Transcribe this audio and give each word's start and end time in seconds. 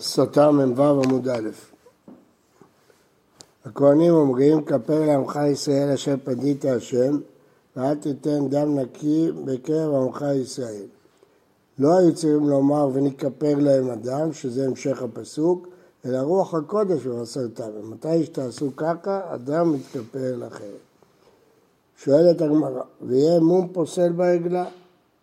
סוטה 0.00 0.50
מ"ו 0.50 0.82
עמוד 0.82 1.28
א'. 1.28 1.48
הכהנים 3.64 4.14
אומרים, 4.14 4.64
כפר 4.64 5.06
לעמך 5.06 5.38
ישראל 5.52 5.92
אשר 5.92 6.14
פדית 6.24 6.64
השם, 6.64 7.18
ואל 7.76 7.94
תיתן 7.94 8.48
דם 8.48 8.78
נקי 8.78 9.30
בקרב 9.44 9.94
עמך 9.94 10.24
ישראל. 10.34 10.86
לא 11.78 11.98
היו 11.98 12.14
צריכים 12.14 12.48
לומר 12.48 12.88
ונכפר 12.92 13.54
להם 13.58 13.90
אדם, 13.90 14.32
שזה 14.32 14.66
המשך 14.66 15.02
הפסוק, 15.02 15.68
אלא 16.04 16.18
רוח 16.18 16.54
הקודש 16.54 17.06
ומסרתם. 17.06 17.70
ומתי 17.80 18.24
שתעשו 18.24 18.70
ככה, 18.76 19.34
אדם 19.34 19.72
מתכפר 19.72 20.36
לכם. 20.36 20.74
שואלת 22.04 22.40
הגמרא, 22.40 22.82
ויהיה 23.02 23.40
מום 23.40 23.68
פוסל 23.72 24.12
בעגלה? 24.12 24.64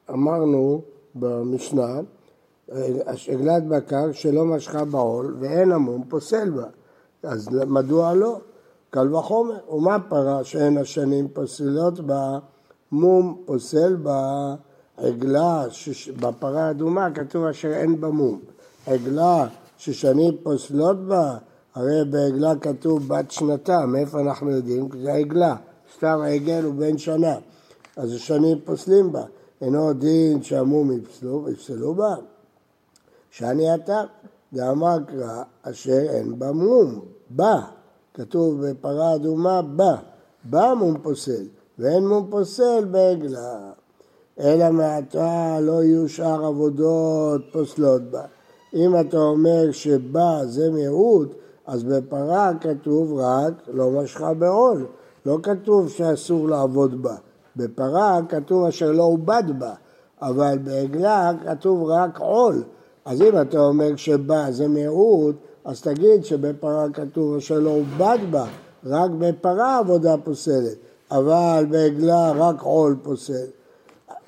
אמרנו 0.09 0.81
במשנה, 1.15 1.99
עגלת 3.27 3.67
בקר 3.67 4.11
שלא 4.11 4.45
משכה 4.45 4.85
בעול 4.85 5.37
ואין 5.39 5.71
המום 5.71 6.03
פוסל 6.09 6.49
בה. 6.49 6.65
אז 7.23 7.49
מדוע 7.67 8.13
לא? 8.13 8.39
קל 8.89 9.15
וחומר. 9.15 9.57
ומה 9.69 9.97
פרה 10.09 10.43
שאין 10.43 10.77
השנים 10.77 11.27
פוסלות 11.27 11.99
בה? 11.99 12.39
מום 12.91 13.41
פוסל 13.45 13.95
בה. 13.95 14.55
עגלה, 14.97 15.63
שש... 15.69 16.09
בפרה 16.09 16.67
האדומה 16.67 17.11
כתוב 17.11 17.45
אשר 17.45 17.73
אין 17.73 18.01
בה 18.01 18.09
מום. 18.09 18.39
עגלה 18.87 19.47
ששנים 19.77 20.37
פוסלות 20.43 21.07
בה, 21.07 21.37
הרי 21.75 22.05
בעגלה 22.09 22.55
כתוב 22.61 23.07
בת 23.07 23.31
שנתה, 23.31 23.85
מאיפה 23.85 24.19
אנחנו 24.19 24.51
יודעים? 24.51 24.89
זה 25.01 25.13
עגלה, 25.13 25.55
סתם 25.97 26.19
העגל 26.23 26.63
הוא 26.63 26.73
בן 26.73 26.97
שנה, 26.97 27.35
אז 27.97 28.13
השנים 28.13 28.57
פוסלים 28.65 29.11
בה. 29.11 29.23
אינו 29.61 29.93
דין 29.93 30.43
שהמום 30.43 30.91
יפסלו, 30.91 31.49
יפסלו 31.49 31.93
בה. 31.93 32.15
שאני 33.31 33.75
אתה, 33.75 34.03
דאמר 34.53 34.97
קרא 35.07 35.43
אשר 35.61 35.99
אין 36.09 36.39
בה 36.39 36.51
מום, 36.51 36.99
בא, 37.29 37.59
כתוב 38.13 38.65
בפרה 38.65 39.15
אדומה 39.15 39.61
בא, 39.61 39.95
בא 40.43 40.73
מום 40.73 40.97
פוסל, 41.01 41.45
ואין 41.79 42.07
מום 42.07 42.27
פוסל 42.29 42.85
בעגלה. 42.91 43.71
אלא 44.39 44.69
מעתה 44.71 45.59
לא 45.61 45.83
יהיו 45.83 46.09
שאר 46.09 46.45
עבודות 46.45 47.41
פוסלות 47.51 48.01
בה. 48.11 48.21
אם 48.73 48.99
אתה 48.99 49.17
אומר 49.17 49.71
שבא 49.71 50.45
זה 50.45 50.71
מיעוט, 50.71 51.35
אז 51.67 51.83
בפרה 51.83 52.51
כתוב 52.61 53.13
רק 53.19 53.53
לא 53.67 53.91
משכה 53.91 54.33
בעול, 54.33 54.85
לא 55.25 55.39
כתוב 55.43 55.89
שאסור 55.89 56.49
לעבוד 56.49 57.01
בה. 57.01 57.15
בפרה 57.55 58.19
כתוב 58.29 58.65
אשר 58.65 58.91
לא 58.91 59.03
עובד 59.03 59.43
בה, 59.59 59.73
אבל 60.21 60.57
בעגלה 60.57 61.31
כתוב 61.45 61.83
רק 61.83 62.19
עול. 62.19 62.63
אז 63.07 63.21
אם 63.21 63.41
אתה 63.41 63.59
אומר 63.59 63.95
שבא 63.95 64.51
זה 64.51 64.67
מיעוט, 64.67 65.35
אז 65.65 65.81
תגיד 65.81 66.25
שבפרה 66.25 66.85
כתוב 66.93 67.35
אשר 67.35 67.59
לא 67.59 67.69
עובד 67.69 68.17
בה, 68.31 68.45
רק 68.85 69.11
בפרה 69.19 69.77
עבודה 69.77 70.15
פוסלת, 70.23 70.77
אבל 71.11 71.65
בעגלה 71.69 72.31
רק 72.31 72.61
עול 72.61 72.95
פוסל. 73.03 73.45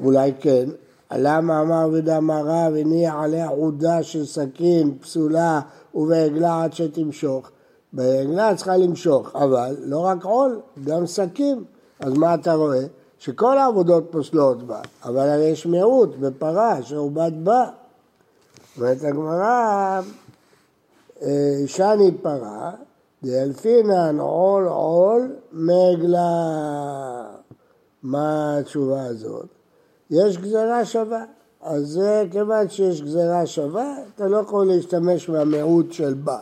אולי 0.03 0.33
כן, 0.39 0.69
למה 1.11 1.61
אמר 1.61 1.89
ודאמר 1.93 2.41
רב, 2.45 2.73
הניח 2.75 3.13
עליה 3.17 3.47
עודה 3.47 4.03
של 4.03 4.25
סכין 4.25 4.97
פסולה 5.01 5.61
ובעגלה 5.95 6.63
עד 6.63 6.73
שתמשוך. 6.73 7.49
בעגלה 7.93 8.55
צריכה 8.55 8.77
למשוך, 8.77 9.35
אבל 9.35 9.75
לא 9.79 9.99
רק 9.99 10.23
עול, 10.23 10.59
גם 10.85 11.05
סכין. 11.05 11.63
אז 11.99 12.13
מה 12.13 12.33
אתה 12.33 12.53
רואה? 12.53 12.85
שכל 13.17 13.57
העבודות 13.57 14.03
פוסלות 14.11 14.63
בה, 14.63 14.81
אבל 15.03 15.29
הרי 15.29 15.45
יש 15.45 15.65
מיעוט 15.65 16.15
בפרה 16.19 16.83
שעובד 16.83 17.31
בה. 17.43 17.65
אומרת 18.79 19.03
הגמרא, 19.03 20.01
אה, 21.21 21.63
שני 21.65 22.11
פרה, 22.21 22.71
דאלפינן 23.23 24.19
עול 24.19 24.67
עול 24.67 25.35
מעגלה. 25.51 27.25
מה 28.03 28.57
התשובה 28.57 29.03
הזאת? 29.03 29.45
יש 30.09 30.37
גזרה 30.37 30.85
שווה. 30.85 31.23
אז 31.61 31.87
זה 31.87 32.25
כיוון 32.31 32.69
שיש 32.69 33.01
גזרה 33.01 33.45
שווה, 33.45 33.95
אתה 34.15 34.27
לא 34.27 34.37
יכול 34.37 34.67
להשתמש 34.67 35.29
מהמיעוט 35.29 35.91
של 35.91 36.13
בה. 36.13 36.37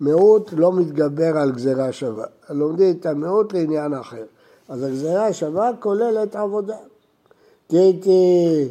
מיעוט 0.00 0.50
לא 0.52 0.72
מתגבר 0.72 1.38
על 1.38 1.52
גזרה 1.52 1.92
שווה. 1.92 2.26
לומדים 2.50 2.96
את 3.00 3.06
המיעוט 3.06 3.52
לעניין 3.52 3.94
אחר. 3.94 4.24
אז 4.68 4.82
הגזרה 4.82 5.26
השווה 5.26 5.70
כוללת 5.80 6.36
עבודה. 6.36 6.76
תיתי, 7.66 8.68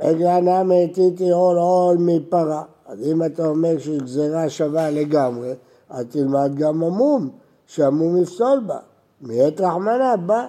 עגלה 0.00 0.40
נמי 0.40 0.88
תיתי 0.88 1.30
עול 1.30 1.58
עול 1.58 1.96
מפרה. 1.98 2.62
אז 2.86 3.02
אם 3.02 3.24
אתה 3.24 3.46
אומר 3.46 3.78
שיש 3.78 4.02
גזרה 4.02 4.48
שווה 4.48 4.90
לגמרי, 4.90 5.52
אז 5.90 6.04
תלמד 6.10 6.54
גם 6.54 6.82
עמום, 6.82 7.28
שעמום 7.66 8.16
יפסול 8.16 8.60
בה. 8.66 8.78
מעת 9.20 9.60
רחמנה 9.60 10.16
בא. 10.16 10.46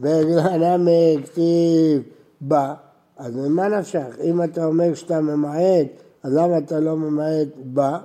ועגלה 0.00 0.76
נמי 0.76 1.16
כתיב 1.24 2.02
בא, 2.40 2.74
אז 3.16 3.36
ממה 3.36 3.68
נפשך? 3.68 4.16
אם 4.22 4.42
אתה 4.42 4.64
אומר 4.64 4.94
שאתה 4.94 5.20
ממעט, 5.20 5.86
אז 6.22 6.34
למה 6.34 6.58
אתה 6.58 6.80
לא 6.80 6.96
ממעט 6.96 7.48
בא? 7.64 7.98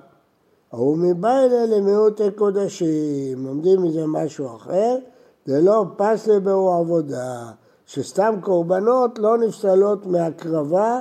ההוא 0.71 0.97
מבא 0.97 1.39
אלה 1.39 1.65
למיעוטי 1.65 2.31
קודשים, 2.35 3.45
לומדים 3.45 3.81
מזה 3.83 4.07
משהו 4.07 4.55
אחר, 4.55 4.97
זה 5.45 5.61
לא 5.61 5.85
פס 5.97 6.27
לביאור 6.27 6.73
עבודה, 6.73 7.51
שסתם 7.89 8.35
קורבנות 8.41 9.19
לא 9.19 9.37
נפסלות 9.37 10.05
מהקרבה 10.05 10.99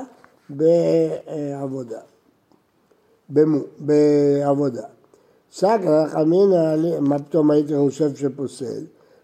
בעבודה. 0.49 1.99
בעבודה. 3.79 4.83
סגרא 5.51 6.07
חמינא, 6.07 6.75
מה 6.99 7.19
פתאום 7.19 7.51
הייתי 7.51 7.73
חושב 7.75 8.15
שפוסל? 8.15 8.83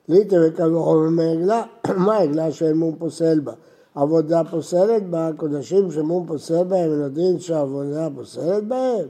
ליטר 0.09 0.43
וקל 0.47 0.75
וחומר 0.75 1.09
מעגלה, 1.09 1.63
מה 1.97 2.17
עגלה 2.17 2.47
מום 2.75 2.95
פוסל 2.95 3.39
בה? 3.39 3.53
עבודה 3.95 4.41
פוסלת 4.51 5.09
בה, 5.09 5.29
קודשים 5.37 5.91
שמום 5.91 6.27
פוסל 6.27 6.63
בהם, 6.63 6.91
הם 6.91 7.01
יודעים 7.01 7.39
שהעבודה 7.39 8.07
פוסלת 8.15 8.67
בהם? 8.67 9.07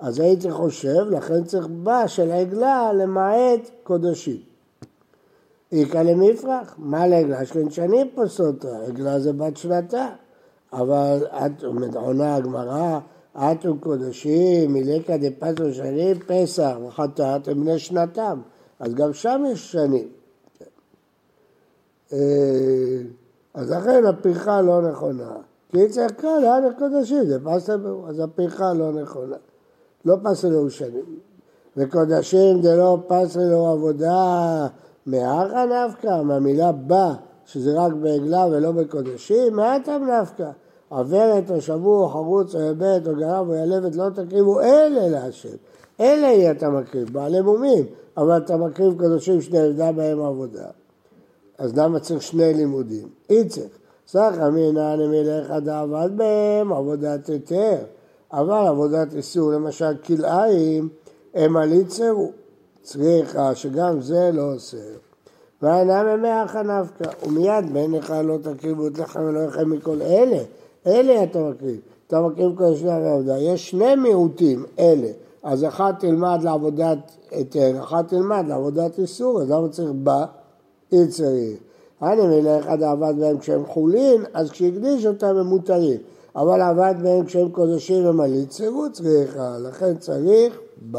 אז 0.00 0.20
הייתי 0.20 0.50
חושב, 0.50 1.06
לכן 1.10 1.44
צריך 1.44 1.66
בה 1.82 2.08
של 2.08 2.30
עגלה 2.30 2.92
למעט 2.92 3.70
קודשים. 3.82 4.49
איכא 5.72 5.98
למפרח, 5.98 6.74
מה 6.78 7.06
לעגלה? 7.06 7.44
שכן 7.44 7.70
שנים 7.70 8.08
פוסלות, 8.14 8.64
עגלה 8.64 9.20
זה 9.20 9.32
בת 9.32 9.56
שנתה. 9.56 10.08
אבל 10.72 11.26
את 11.46 11.64
עונה 11.94 12.34
הגמרא, 12.34 12.98
אתו 13.36 13.74
קודשים, 13.80 14.72
מלקא 14.72 15.16
דפסו 15.16 15.74
שנים, 15.74 16.18
פסח 16.26 16.76
וחטאת 16.86 17.48
הם 17.48 17.60
בני 17.60 17.78
שנתם. 17.78 18.40
אז 18.80 18.94
גם 18.94 19.12
שם 19.12 19.42
יש 19.52 19.72
שנים. 19.72 20.08
אה, 22.12 22.18
אז 23.54 23.70
לכן 23.70 24.06
הפרחה 24.06 24.60
לא 24.60 24.82
נכונה. 24.82 25.32
כי 25.68 25.78
כאן, 26.18 26.42
היה 26.42 26.72
קודשים, 26.78 27.24
זה 27.24 27.38
פסל 27.44 27.76
בו, 27.76 28.08
אז 28.08 28.20
הפרחה 28.20 28.72
לא 28.72 28.92
נכונה. 28.92 29.36
לא 30.04 30.16
פסל 30.22 30.48
לו 30.48 30.70
שנים. 30.70 31.18
וקודשים 31.76 32.62
זה 32.62 32.76
לא 32.76 32.98
פסל 33.06 33.44
לו 33.44 33.66
עבודה 33.66 34.66
מאחה 35.06 35.64
נפקא, 35.66 36.22
מהמילה 36.22 36.72
בא, 36.72 37.12
שזה 37.46 37.80
רק 37.80 37.92
בעגלה 37.92 38.46
ולא 38.46 38.72
בקודשים, 38.72 39.56
מעטם 39.56 40.02
נפקא. 40.04 40.50
עברת 40.90 41.50
או 41.50 41.60
שבוע 41.60 42.02
או 42.02 42.08
חרוץ 42.08 42.54
או 42.54 42.60
יבט 42.60 43.06
או 43.06 43.16
גרב 43.16 43.48
או 43.48 43.54
ילבת 43.54 43.96
לא 43.96 44.04
תקריבו 44.14 44.60
אלה 44.60 45.08
להשם. 45.08 45.56
אלה 46.00 46.26
יהיה 46.26 46.50
אתה 46.50 46.70
מקריב, 46.70 47.12
בעלי 47.12 47.40
מומים, 47.40 47.84
אבל 48.16 48.36
אתה 48.36 48.56
מקריב 48.56 48.98
קודשים 48.98 49.40
שנעבדה 49.40 49.92
בהם 49.92 50.22
עבודה. 50.22 50.66
אז 51.58 51.78
למה 51.78 52.00
צריך 52.00 52.22
שני 52.22 52.54
לימודים? 52.54 53.08
אי 53.30 53.48
צריך. 53.48 53.78
סך 54.06 54.34
אמינא 54.48 54.96
נמילך 54.96 55.50
דעבד 55.50 56.10
בהם 56.16 56.72
עבודת 56.72 57.26
היתר, 57.26 57.76
אבל 58.32 58.66
עבודת 58.66 59.14
איסור, 59.14 59.52
למשל 59.52 59.96
כלאיים, 60.06 60.88
הם 61.34 61.56
על 61.56 61.72
יצרו. 61.72 62.32
צריכה 62.82 63.54
שגם 63.54 64.00
זה 64.00 64.30
לא 64.32 64.54
עושה. 64.54 64.76
ואינם 65.62 66.06
ימי 66.14 66.28
החנפקא, 66.28 67.10
ומיד 67.26 67.72
בין 67.72 67.92
לך 67.92 68.14
לא 68.24 68.36
תקריבו 68.42 68.86
את 68.86 68.98
לחם 68.98 69.20
ולא 69.20 69.40
יחם 69.40 69.70
מכל 69.70 70.02
אלה, 70.02 70.42
אלה 70.86 71.22
אתה 71.22 71.38
מקריב. 71.38 71.80
אתה 72.06 72.20
מקריב 72.20 72.58
כל 72.58 72.74
שני 72.74 72.90
העבודה. 72.90 73.38
יש 73.38 73.70
שני 73.70 73.94
מיעוטים, 73.94 74.64
אלה. 74.78 75.08
אז 75.42 75.64
אחת 75.64 76.00
תלמד 76.00 76.38
לעבודת 76.42 76.98
היתר, 77.30 77.82
אחת 77.82 78.08
תלמד 78.08 78.44
לעבודת 78.48 78.98
איסור, 78.98 79.42
אז 79.42 79.50
למה 79.50 79.68
צריך 79.68 79.90
בה? 79.94 80.26
אי 80.92 81.08
צריך. 81.08 81.58
אני 82.02 82.26
מלך 82.26 82.66
עד 82.66 82.82
עבד 82.82 83.14
בהם 83.18 83.38
כשהם 83.38 83.66
חולין, 83.66 84.24
אז 84.34 84.50
כשהקדיש 84.50 85.06
אותם 85.06 85.36
הם 85.36 85.46
מותרים. 85.46 85.98
אבל 86.36 86.60
עבד 86.60 86.94
בהם 87.02 87.24
כשהם 87.24 87.48
קודשים 87.50 88.22
סירות 88.50 88.92
צריכה, 88.92 89.58
לכן 89.58 89.96
צריך 89.98 90.60
ב... 90.90 90.98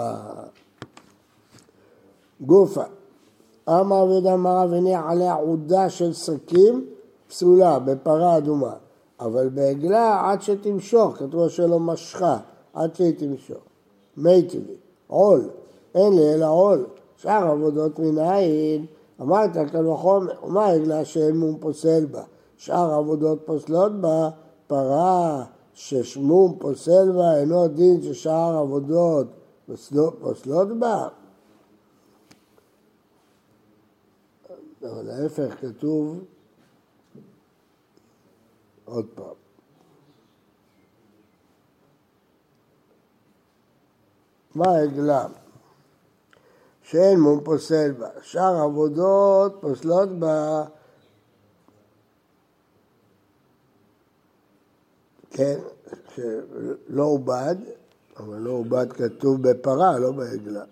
גופה. 2.41 2.83
אמר 3.69 4.03
ודמרה 4.03 4.65
וניח 4.69 5.01
עליה 5.07 5.33
עודה 5.33 5.89
של 5.89 6.13
שקים 6.13 6.85
פסולה 7.27 7.79
בפרה 7.79 8.37
אדומה, 8.37 8.73
אבל 9.19 9.49
בעגלה 9.49 10.31
עד 10.31 10.41
שתמשוך, 10.41 11.17
כתוב 11.17 11.49
שלא 11.49 11.79
משכה, 11.79 12.37
עד 12.73 12.95
שהיא 12.95 13.13
תמשוך. 13.17 13.63
מי 14.17 14.41
טבעי, 14.41 14.75
עול, 15.07 15.49
אין 15.95 16.13
לי 16.13 16.33
אלא 16.33 16.49
עול, 16.49 16.85
שאר 17.17 17.47
עבודות 17.47 17.99
מנין, 17.99 18.85
אמרת 19.21 19.51
כאן 19.71 19.87
וחומר, 19.87 20.33
ומה 20.43 20.65
העגלה 20.65 21.05
שאין 21.05 21.37
מום 21.37 21.57
פוסל 21.59 22.05
בה? 22.05 22.23
שאר 22.57 22.93
עבודות 22.93 23.39
פוסלות 23.45 24.01
בה, 24.01 24.29
פרה 24.67 25.43
ששמום 25.73 26.55
פוסל 26.59 27.11
בה, 27.11 27.37
אינו 27.37 27.67
דין 27.67 28.01
ששאר 28.01 28.57
עבודות 28.57 29.27
פוסלות 30.21 30.79
בה? 30.79 31.07
אבל 34.83 35.09
ההפך 35.09 35.55
כתוב 35.61 36.25
עוד 38.85 39.05
פעם. 39.15 39.35
מה 44.55 44.65
העגלה? 44.71 45.27
שאין 46.83 47.19
מום 47.19 47.43
פוסל 47.43 47.91
בה. 47.91 48.09
שאר 48.21 48.55
עבודות 48.55 49.57
פוסלות 49.61 50.09
בה, 50.19 50.63
כן, 55.31 55.59
שלא 56.15 57.03
עובד, 57.03 57.55
אבל 58.17 58.37
לא 58.37 58.51
עובד 58.51 58.93
כתוב 58.93 59.49
בפרה, 59.49 59.99
לא 59.99 60.11
בעגלה. 60.11 60.63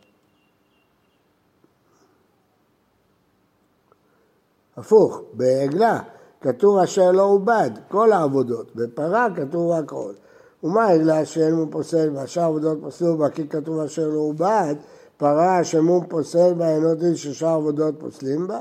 הפוך, 4.80 5.22
בעגלה 5.34 6.00
כתוב 6.42 6.78
אשר 6.78 7.12
לא 7.12 7.24
עובד, 7.24 7.70
כל 7.88 8.12
העבודות, 8.12 8.76
בפרה 8.76 9.28
כתוב 9.36 9.72
רק 9.72 9.92
עוד. 9.92 10.16
ומה 10.64 10.84
העגלה 10.84 11.26
שאין 11.26 11.56
מום 11.56 11.70
פוסל 11.70 12.10
בה, 12.10 12.28
שאר 12.28 12.44
עבודות 12.44 12.78
פסלו 12.88 13.18
בה, 13.18 13.30
כי 13.30 13.48
כתוב 13.48 13.80
אשר 13.80 14.08
לא 14.08 14.20
עובד, 14.20 14.76
פרה 15.18 15.64
שמום 15.64 16.06
פוסל 16.08 16.54
בה 16.54 16.70
אינו 16.70 16.96
דין 16.96 17.16
ששאר 17.16 17.48
עבודות 17.50 17.96
פוסלים 18.00 18.48
בה, 18.48 18.60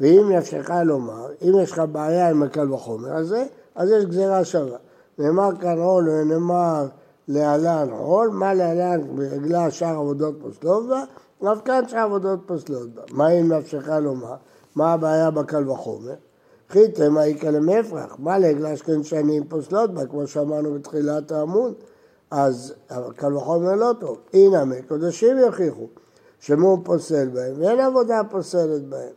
ואם 0.00 0.32
נפשך 0.32 0.70
לומר, 0.84 1.26
אם 1.42 1.52
יש 1.62 1.72
לך 1.72 1.82
בעיה 1.92 2.30
עם 2.30 2.42
הקל 2.42 2.72
וחומר 2.72 3.16
הזה, 3.16 3.44
אז 3.74 3.90
יש 3.90 4.04
גזירה 4.04 4.44
שווה. 4.44 4.78
נאמר 5.18 5.50
כאן 5.60 5.78
עול 5.78 6.08
ונאמר 6.08 6.86
להלן 7.28 7.88
עול, 7.90 8.28
מה 8.28 8.54
להלן 8.54 9.16
בעגלה 9.16 9.70
שאר 9.70 9.96
עבודות 9.96 10.34
פוסלות 10.42 10.88
בה, 10.88 11.04
אף 11.52 11.58
כאן 11.64 11.88
שאר 11.88 11.98
עבודות 11.98 12.40
פוסלות 12.46 12.94
בה. 12.94 13.02
מה 13.10 13.28
אם 13.28 13.52
נפשך 13.52 13.88
לומר? 13.88 14.34
מה 14.74 14.92
הבעיה 14.92 15.30
בקל 15.30 15.70
וחומר? 15.70 16.14
חיתם 16.68 17.16
האיכא 17.18 17.46
למפרח, 17.46 18.16
מה 18.18 18.38
לעגלה 18.38 18.76
שכן 18.76 19.02
שנים 19.02 19.44
פוסלות 19.48 19.94
בה, 19.94 20.06
כמו 20.06 20.26
שאמרנו 20.26 20.74
בתחילת 20.74 21.32
העמוד. 21.32 21.74
אז 22.30 22.74
קל 23.16 23.36
וחומר 23.36 23.74
לא 23.74 23.92
טוב. 24.00 24.18
הנה 24.32 24.64
מקודשים 24.64 25.38
יוכיחו 25.38 25.86
שמום 26.40 26.82
פוסל 26.84 27.28
בהם 27.28 27.52
ואין 27.58 27.80
עבודה 27.80 28.20
פוסלת 28.30 28.82
בהם. 28.88 29.12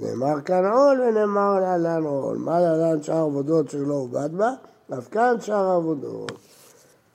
נאמר 0.00 0.40
כאן 0.40 0.66
עול 0.66 1.00
ונאמר 1.00 1.60
להלן 1.60 2.04
עול. 2.04 2.36
מה 2.36 2.60
להלן 2.60 3.02
שאר 3.02 3.16
עבודות 3.16 3.70
שלא 3.70 3.94
עובד 3.94 4.36
בה? 4.36 4.50
אף 4.98 5.08
כאן 5.08 5.34
שאר 5.40 5.70
עבודות. 5.70 6.32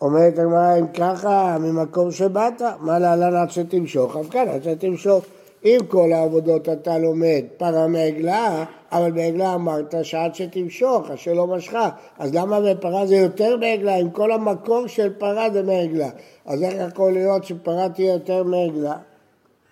אומרת 0.02 0.40
הגמרא 0.40 0.80
אם 0.80 0.88
ככה 0.88 1.58
ממקום 1.60 2.12
שבאת, 2.12 2.62
מה 2.80 3.00
להלן 3.00 3.36
עד 3.36 3.50
שתמשוך? 3.50 4.18
אף 4.18 4.30
כאן 4.30 4.48
עד 4.48 4.64
שתמשוך. 4.64 5.26
אם 5.66 5.78
כל 5.88 6.14
העבודות 6.14 6.70
אתה 6.70 6.98
לומד 6.98 7.44
פרה 7.58 7.88
מעגלה, 7.88 8.66
אבל 8.92 9.12
בעגלה 9.12 9.56
אמרת 9.56 9.96
שעד 10.04 10.36
שתמשוך, 10.36 11.10
אשר 11.10 11.34
לא 11.34 11.48
משכה. 11.48 11.90
אז 12.18 12.34
למה 12.34 12.60
בפרה 12.62 13.06
זה 13.06 13.16
יותר 13.16 13.58
מעגלה, 13.58 13.96
אם 13.96 14.10
כל 14.10 14.32
המקור 14.32 14.88
של 14.88 15.14
פרה 15.18 15.50
זה 15.50 15.64
מעגלה? 15.64 16.10
אז 16.46 16.64
איך 16.64 16.92
יכול 16.92 17.14
להיות 17.14 17.44
שפרה 17.44 17.90
תהיה 17.90 18.14
יותר 18.14 18.44
מעגלה? 18.44 18.98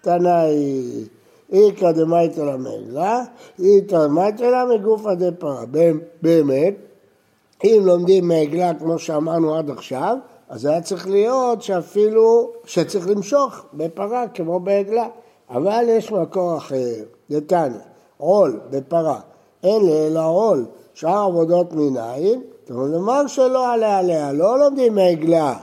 תנאי, 0.02 0.84
איכא 1.52 1.92
דמייתא 1.92 2.42
לה 2.42 2.58
מעגלה, 2.58 3.24
איכא 3.64 4.08
דמייתא 4.08 4.44
לה 4.44 4.66
מגופא 4.66 5.14
דפרה. 5.14 5.64
באמת, 6.22 6.74
אם 7.64 7.82
לומדים 7.86 8.28
מעגלה 8.28 8.74
כמו 8.74 9.00
שאמרנו 9.00 9.56
עד 9.56 9.70
עכשיו, 9.70 10.18
אז 10.50 10.66
היה 10.66 10.82
צריך 10.82 11.08
להיות 11.08 11.62
שאפילו, 11.62 12.52
שצריך 12.66 13.08
למשוך 13.08 13.66
בפרה 13.74 14.28
כמו 14.28 14.60
בעגלה. 14.60 15.08
אבל 15.50 15.86
יש 15.88 16.12
מקור 16.12 16.58
אחר, 16.58 17.04
דתניא, 17.30 17.80
עול 18.18 18.60
בפרה, 18.70 19.20
לי 19.64 20.08
אלא 20.08 20.30
עול, 20.30 20.66
שאר 20.94 21.18
עבודות 21.18 21.74
מנין, 21.74 22.42
נאמר 22.70 23.28
שלא 23.28 23.74
עלה 23.74 23.98
עליה, 23.98 24.34
לא 24.34 24.60
לומדים 24.60 24.96
מעגלה, 24.96 25.54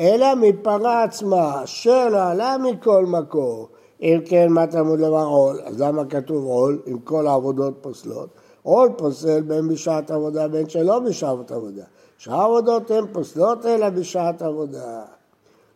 אלא 0.00 0.34
מפרה 0.34 1.02
עצמה, 1.02 1.64
אשר 1.64 2.08
לא 2.08 2.22
עלה 2.22 2.56
מכל 2.58 3.06
מקור. 3.06 3.68
אם 4.02 4.20
כן, 4.24 4.48
מה 4.50 4.66
תלמוד 4.66 5.00
לומר 5.00 5.26
עול? 5.26 5.60
אז 5.64 5.80
למה 5.80 6.04
כתוב 6.04 6.44
עול, 6.44 6.82
אם 6.86 6.98
כל 6.98 7.26
העבודות 7.26 7.74
פוסלות? 7.80 8.28
עול 8.62 8.88
פוסל 8.96 9.40
בין 9.40 9.68
בשעת 9.68 10.10
עבודה 10.10 10.48
בין 10.48 10.68
שלא 10.68 10.98
בשעת 10.98 11.50
עבודה. 11.50 11.84
שאר 12.18 12.40
עבודות 12.40 12.90
הן 12.90 13.04
פוסלות 13.12 13.66
אלא 13.66 13.90
בשעת 13.90 14.42
עבודה. 14.42 15.02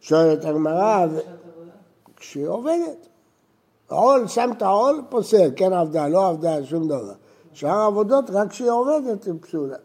שואלת 0.01 0.45
הגמרא, 0.45 1.07
כשהיא 2.17 2.47
עובדת. 2.47 3.09
עול, 3.89 4.29
שמת 4.29 4.63
עול, 4.63 5.03
פוסל, 5.09 5.51
כן 5.57 5.73
עבדה, 5.73 6.09
לא 6.09 6.29
עבדה, 6.29 6.65
שום 6.65 6.89
דבר. 6.89 7.15
שאר 7.53 7.71
העבודות, 7.71 8.31
רק 8.31 8.51
כשהיא 8.51 8.71
עובדת, 8.71 9.25
היא 9.25 9.35
פסולה. 9.41 9.77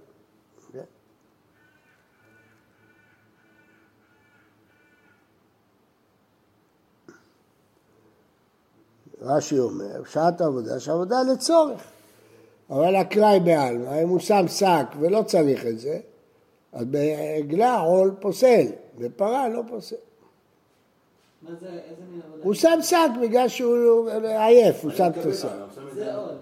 רש"י 9.22 9.60
אומר, 9.60 10.04
שעת 10.04 10.42
עבודה, 10.42 10.80
שעבודה 10.80 11.16
לצורך. 11.34 11.82
אבל 12.70 12.96
אקראי 12.96 13.40
בעלמא, 13.40 14.04
אם 14.04 14.10
הוא 14.10 14.20
שם 14.20 14.46
שק 14.48 14.86
ולא 15.00 15.22
צריך 15.22 15.66
את 15.66 15.80
זה, 15.80 16.00
אז 16.74 16.86
בעגלה 16.86 17.80
עול 17.80 18.12
פוסל, 18.20 18.66
בפרה 18.98 19.50
לא 19.50 19.62
פוסל. 19.68 19.96
הוא 22.44 22.54
שם 22.54 22.80
שק 22.82 23.10
בגלל 23.22 23.48
שהוא 23.48 24.10
עייף, 24.24 24.84
הוא 24.84 24.92
שם 24.92 25.10
את 25.20 25.26
השק. 25.26 25.48
זה 25.94 26.16
עול. 26.16 26.36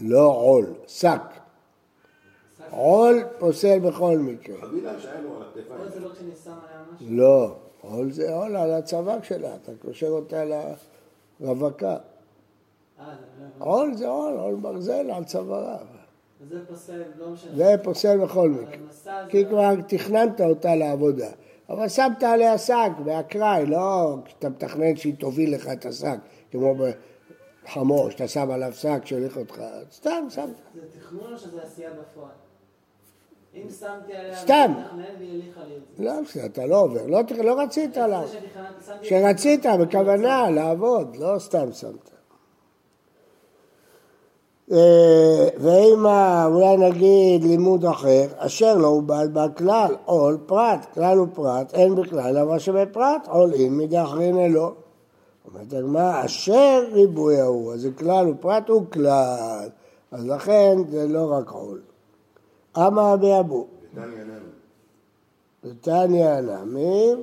לא 0.00 0.26
עול, 0.26 0.66
שק. 0.86 1.20
עול 2.70 3.22
פוסל 3.38 3.78
בכל 3.78 4.18
מקרה. 4.18 4.56
חבילה 4.60 5.00
שהיה 5.00 5.20
לו 5.20 5.36
על 5.36 5.42
הכתפיים. 5.42 5.80
עול 5.80 5.88
זה 5.88 6.00
לא 6.00 6.08
כשאני 6.12 6.30
שם 6.44 6.50
עליה 6.50 6.82
משהו? 6.94 7.06
לא, 7.10 7.54
עול 7.80 8.12
זה 8.12 8.34
עול 8.34 8.56
על 8.56 8.70
הצוואר 8.70 9.22
שלה, 9.22 9.54
אתה 9.54 9.72
קושר 9.82 10.08
אותה 10.08 10.44
לרווקה. 11.40 11.96
אה, 13.00 13.04
לא 13.60 13.64
עול 13.64 13.94
זה 13.94 14.08
עול, 14.08 14.34
עול 14.34 14.54
ברזל 14.54 15.10
על 15.10 15.24
צווארה. 15.24 15.78
זה 16.48 16.66
פוסל, 16.66 17.02
לא 17.18 17.30
משנה. 17.30 17.56
זה 17.56 17.74
פוסל 17.82 18.18
בכל 18.18 18.50
מקרה. 18.50 19.28
כי 19.28 19.46
כבר 19.46 19.74
תכננת 19.88 20.40
אותה 20.40 20.74
לעבודה. 20.74 21.28
אבל 21.72 21.88
שמת 21.88 22.22
עליה 22.22 22.58
שק 22.58 22.90
באקראי, 23.04 23.66
לא 23.66 24.16
כשאתה 24.24 24.48
מתכנן 24.48 24.96
שהיא 24.96 25.14
תוביל 25.18 25.54
לך 25.54 25.68
את 25.72 25.86
השק, 25.86 26.16
כמו 26.50 26.74
בחמור, 27.64 28.10
שאתה 28.10 28.28
שם 28.28 28.50
עליו 28.50 28.72
שק 28.72 29.00
שהוליך 29.04 29.36
אותך, 29.36 29.62
סתם 29.92 30.26
שמת. 30.28 30.44
זה 30.74 30.80
תכנון 31.00 31.32
או 31.32 31.38
שזה 31.38 31.62
עשייה 31.62 31.90
בפועל? 31.90 32.28
אם 33.54 33.66
שמתי 33.80 34.14
עליה, 34.16 34.36
סתם. 34.36 34.72
לא, 35.98 36.12
אתה 36.44 36.66
לא 36.66 36.80
עובר, 36.80 37.06
לא, 37.06 37.20
לא 37.44 37.60
רצית 37.60 37.96
עליו. 37.96 38.28
שרצית 39.02 39.66
בכוונה 39.80 40.50
לעבוד, 40.50 41.16
לא 41.16 41.38
סתם 41.38 41.72
שמת. 41.72 42.11
אה, 44.70 45.48
ואם 45.58 46.06
אולי 46.44 46.76
נגיד 46.76 47.44
לימוד 47.44 47.84
אחר, 47.84 48.26
אשר 48.36 48.76
לא 48.76 48.86
עובד 48.86 49.28
בכלל, 49.32 49.94
עול 50.04 50.38
פרט, 50.46 50.86
כלל 50.94 51.18
הוא 51.18 51.28
פרט, 51.34 51.74
אין 51.74 51.94
בכלל 51.94 52.38
אבל 52.38 52.58
שבפרט 52.58 53.28
עולים 53.28 53.78
מידי 53.78 54.02
אחרין 54.02 54.38
אלו. 54.38 54.74
אומרת 55.48 55.72
הגמרא, 55.72 56.24
אשר 56.24 56.84
ריבוי 56.92 57.40
ההוא, 57.40 57.72
אז 57.72 57.80
זה 57.80 57.90
כלל 57.98 58.26
הוא 58.26 58.34
פרט 58.40 58.68
הוא 58.68 58.84
כלל, 58.92 59.68
אז 60.10 60.26
לכן 60.26 60.78
זה 60.90 61.06
לא 61.08 61.32
רק 61.32 61.50
עול. 61.50 61.80
אמה 62.76 63.14
אבי 63.14 63.40
אבו. 63.40 63.66
נתניה 65.64 66.40
נמי. 66.40 67.14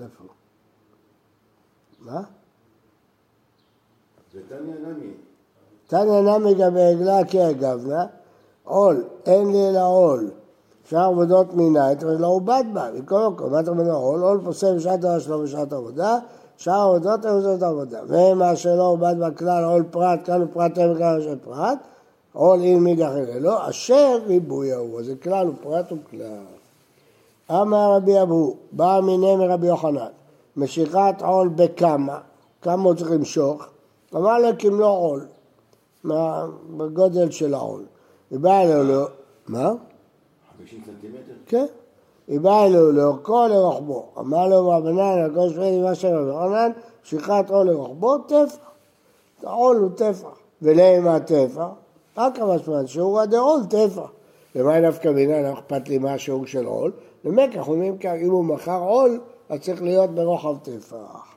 איפה? 0.00 0.35
מה? 2.06 2.22
ותניא 4.34 4.74
נמי. 4.86 5.10
תניא 5.86 6.20
נמי 6.20 6.54
גם 6.54 6.74
בעגלה 6.74 7.24
כהגבנה, 7.28 8.06
עול, 8.64 9.04
אין 9.26 9.52
לי 9.52 9.68
אלא 9.68 9.88
עול. 9.88 10.30
אפשר 10.84 11.00
עבודות 11.00 11.54
מנין, 11.54 11.76
אבל 11.76 12.16
לא 12.16 12.26
עובד 12.26 12.64
בה, 12.72 12.90
מכל 12.94 13.28
מקום, 13.28 13.52
מה 13.52 13.60
אתה 13.60 13.70
אומר 13.70 13.92
עול? 13.92 14.22
עול 14.22 14.40
פוסל 14.44 14.76
בשעת 14.76 15.00
דבר 15.00 15.18
שלו 15.18 15.42
בשעת 15.42 15.72
עבודה, 15.72 16.18
שאר 16.56 16.80
עבודות 16.80 17.24
הן 17.24 17.30
עבודות 17.30 17.62
עבודה. 17.62 18.00
ומה 18.08 18.56
שלא 18.56 18.82
עובד 18.82 19.14
בה 19.18 19.30
כלל 19.30 19.64
עול 19.64 19.84
פרט, 19.90 20.20
כאן 20.24 20.40
הוא 20.40 20.48
פרט 20.52 20.78
אין 20.78 20.94
בכלל 20.94 21.22
של 21.22 21.38
פרט, 21.44 21.78
עול 22.32 22.60
אין 22.60 23.02
אחר 23.02 23.24
לא, 23.40 23.70
אשר 23.70 24.18
ריבוי 24.26 24.72
ההוא, 24.72 25.02
זה 25.02 25.14
כלל 25.22 25.48
ופרט 25.48 25.92
וכלל. 25.92 26.44
אמר 27.50 27.92
רבי 27.96 28.22
אבו, 28.22 28.54
בא 28.72 29.00
מיני 29.02 29.36
מרבי 29.36 29.66
יוחנן, 29.66 30.06
משיכת 30.56 31.14
עול 31.22 31.48
בכמה, 31.48 32.18
כמה 32.62 32.82
הוא 32.82 32.94
צריך 32.94 33.10
למשוך? 33.10 33.66
אמר 34.14 34.38
לו 34.38 34.48
כמלוא 34.58 34.88
עול, 34.88 35.26
בגודל 36.76 37.30
של 37.30 37.54
העול. 37.54 37.82
היא 38.30 38.38
באה 38.38 38.62
אלו, 38.62 38.82
לא, 38.84 39.06
מה? 39.48 39.72
50 40.58 40.80
סנטימטר? 40.86 41.32
כן. 41.46 41.66
היא 42.28 42.40
באה 42.40 42.66
אלו 42.66 42.92
לאורכו 42.92 43.46
לרוחבו. 43.48 44.06
אמר 44.18 44.48
לו 44.48 44.68
רבנן, 44.68 45.24
הקדוש 45.26 45.54
ברוך 45.54 45.68
הוא 45.68 45.82
מה 45.82 45.94
שאומר 45.94 46.30
רבנן, 46.30 46.70
משיכת 47.04 47.44
עול 47.50 47.66
לרוחבו, 47.66 48.18
טפח. 48.18 48.56
העול 49.42 49.76
הוא 49.76 49.90
טפח. 49.96 50.28
ולמה 50.62 51.20
טפח? 51.20 51.66
רק 52.16 52.38
המשמעות, 52.38 52.88
שיעור 52.88 53.20
הדעול 53.20 53.60
טפח. 53.70 54.10
למה 54.54 54.80
נפקא 54.80 55.08
מינה, 55.08 55.42
לא 55.42 55.52
אכפת 55.52 55.88
לי 55.88 55.98
מה 55.98 56.14
השיעור 56.14 56.46
של 56.46 56.66
עול. 56.66 56.92
למקח 57.24 57.68
אם 58.22 58.30
הוא 58.30 58.44
מכר 58.44 58.80
עול, 58.80 59.20
אז 59.48 59.60
צריך 59.60 59.82
להיות 59.82 60.10
ברוחב 60.10 60.56
טפח. 60.62 61.36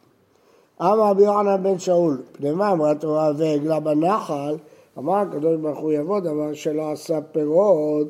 אמר 0.82 1.00
רבי 1.00 1.24
יוחנן 1.24 1.63
בן 1.63 1.80
שאול, 1.80 2.22
פני 2.32 2.51
מה 2.51 2.72
אמרה 2.72 2.96
תורה 2.96 3.32
ועגלה 3.38 3.80
בנחל, 3.80 4.56
אמר 4.98 5.16
הקדוש 5.16 5.58
ברוך 5.62 5.80
הוא 5.80 5.92
יבוא 5.92 6.20
דבר 6.20 6.54
שלא 6.54 6.92
עשה 6.92 7.20
פירות, 7.32 8.08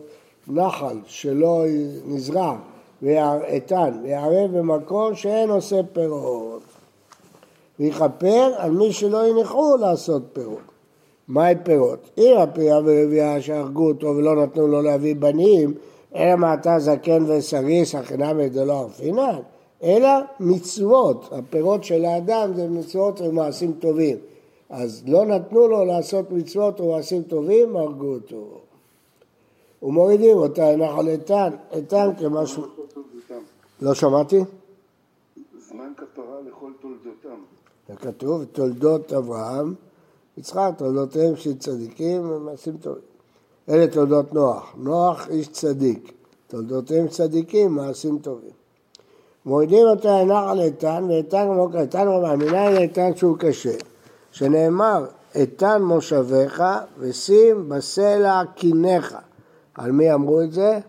נחל 0.47 0.97
שלא 1.05 1.63
נזרע 2.05 2.57
איתן, 3.43 3.99
ויערב 4.03 4.57
במקום 4.57 5.15
שאין 5.15 5.49
עושה 5.49 5.79
פירות. 5.93 6.61
ויכפר 7.79 8.51
על 8.57 8.71
מי 8.71 8.93
שלא 8.93 9.27
ינחו 9.27 9.77
לעשות 9.79 10.21
פירות. 10.33 10.59
מהי 11.27 11.55
פירות? 11.63 12.09
אם 12.17 12.37
הפרייה 12.37 12.77
ורבייה 12.77 13.41
שהרגו 13.41 13.87
אותו 13.87 14.07
ולא 14.07 14.43
נתנו 14.43 14.67
לו 14.67 14.81
להביא 14.81 15.15
בנים, 15.15 15.73
אלא 16.15 16.35
מעתה 16.35 16.79
זקן 16.79 17.23
וסריס, 17.27 17.95
החינם 17.95 18.47
דלא 18.47 18.79
ערפינן, 18.79 19.39
אלא 19.83 20.09
מצוות. 20.39 21.29
הפירות 21.31 21.83
של 21.83 22.05
האדם 22.05 22.51
זה 22.55 22.67
מצוות 22.67 23.21
ומעשים 23.21 23.73
טובים. 23.73 24.17
אז 24.69 25.03
לא 25.07 25.25
נתנו 25.25 25.67
לו 25.67 25.85
לעשות 25.85 26.31
מצוות 26.31 26.79
ומעשים 26.79 27.23
טובים, 27.23 27.75
הרגו 27.75 28.13
אותו. 28.13 28.61
ומורידים 29.83 30.37
אותה 30.37 30.75
נחל 30.75 31.07
איתן, 31.07 31.49
איתן 31.71 32.09
כמשהו... 32.19 32.63
לא 33.81 33.93
שמעתי? 33.93 34.39
זמן 35.69 35.93
כפרה 35.97 36.41
לכל 36.47 36.71
תולדותם. 36.81 37.41
זה 37.87 37.95
כתוב, 37.95 38.43
תולדות 38.43 39.13
אברהם, 39.13 39.73
יצחק, 40.37 40.71
תולדותיהם 40.77 41.35
של 41.35 41.57
צדיקים 41.57 42.31
ומעשים 42.31 42.77
טובים. 42.77 43.03
אלה 43.69 43.87
תולדות 43.87 44.33
נוח. 44.33 44.73
נוח 44.77 45.27
איש 45.29 45.47
צדיק, 45.47 46.13
תולדותיהם 46.47 47.07
צדיקים, 47.07 47.71
מעשים 47.71 48.19
טובים. 48.19 48.58
מורידים 49.45 49.87
אותה 49.87 50.23
לנחל 50.23 50.59
איתן, 50.59 51.05
ואיתן 51.09 51.47
לא 51.47 51.69
איתן 51.79 52.07
רבה, 52.07 52.35
מנין 52.35 52.77
איתן 52.77 53.15
שהוא 53.15 53.37
קשה, 53.37 53.75
שנאמר, 54.31 55.05
איתן 55.35 55.81
מושביך 55.81 56.63
ושים 56.99 57.69
בסלע 57.69 58.41
קיניך. 58.55 59.15
על 59.75 59.91
מי 59.91 60.13
אמרו 60.13 60.41
את 60.41 60.51
זה? 60.51 60.79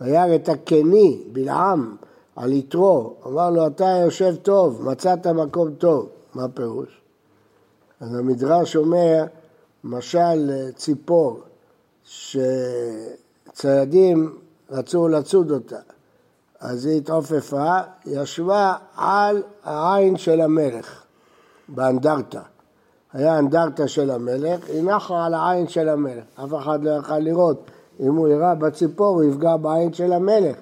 וירא 0.00 0.34
את 0.34 0.48
הקני, 0.48 1.22
בלעם, 1.32 1.96
על 2.36 2.52
יתרו, 2.52 3.14
אמר 3.26 3.50
לו, 3.50 3.66
אתה 3.66 4.00
יושב 4.04 4.34
טוב, 4.42 4.90
מצאת 4.90 5.26
מקום 5.26 5.70
טוב. 5.74 6.08
מה 6.34 6.44
הפירוש? 6.44 7.00
אז 8.00 8.14
המדרש 8.14 8.76
אומר, 8.76 9.24
משל 9.84 10.50
ציפור, 10.76 11.40
שציידים 13.54 14.38
רצו 14.70 15.08
לצוד 15.08 15.50
אותה, 15.50 15.78
אז 16.60 16.86
היא 16.86 16.98
התעופפה, 16.98 17.78
ישבה 18.06 18.74
על 18.96 19.42
העין 19.64 20.16
של 20.16 20.40
המלך, 20.40 21.02
באנדרטה. 21.68 22.40
היה 23.12 23.38
אנדרטה 23.38 23.88
של 23.88 24.10
המלך, 24.10 24.68
היא 24.68 24.82
נחה 24.82 25.26
על 25.26 25.34
העין 25.34 25.68
של 25.68 25.88
המלך. 25.88 26.24
אף 26.44 26.54
אחד 26.54 26.84
לא 26.84 26.90
יכל 26.90 27.18
לראות. 27.18 27.70
אם 28.00 28.14
הוא 28.14 28.28
ירה 28.28 28.54
בציפור, 28.54 29.08
הוא 29.08 29.24
יפגע 29.24 29.56
בעין 29.56 29.92
של 29.92 30.12
המלך. 30.12 30.56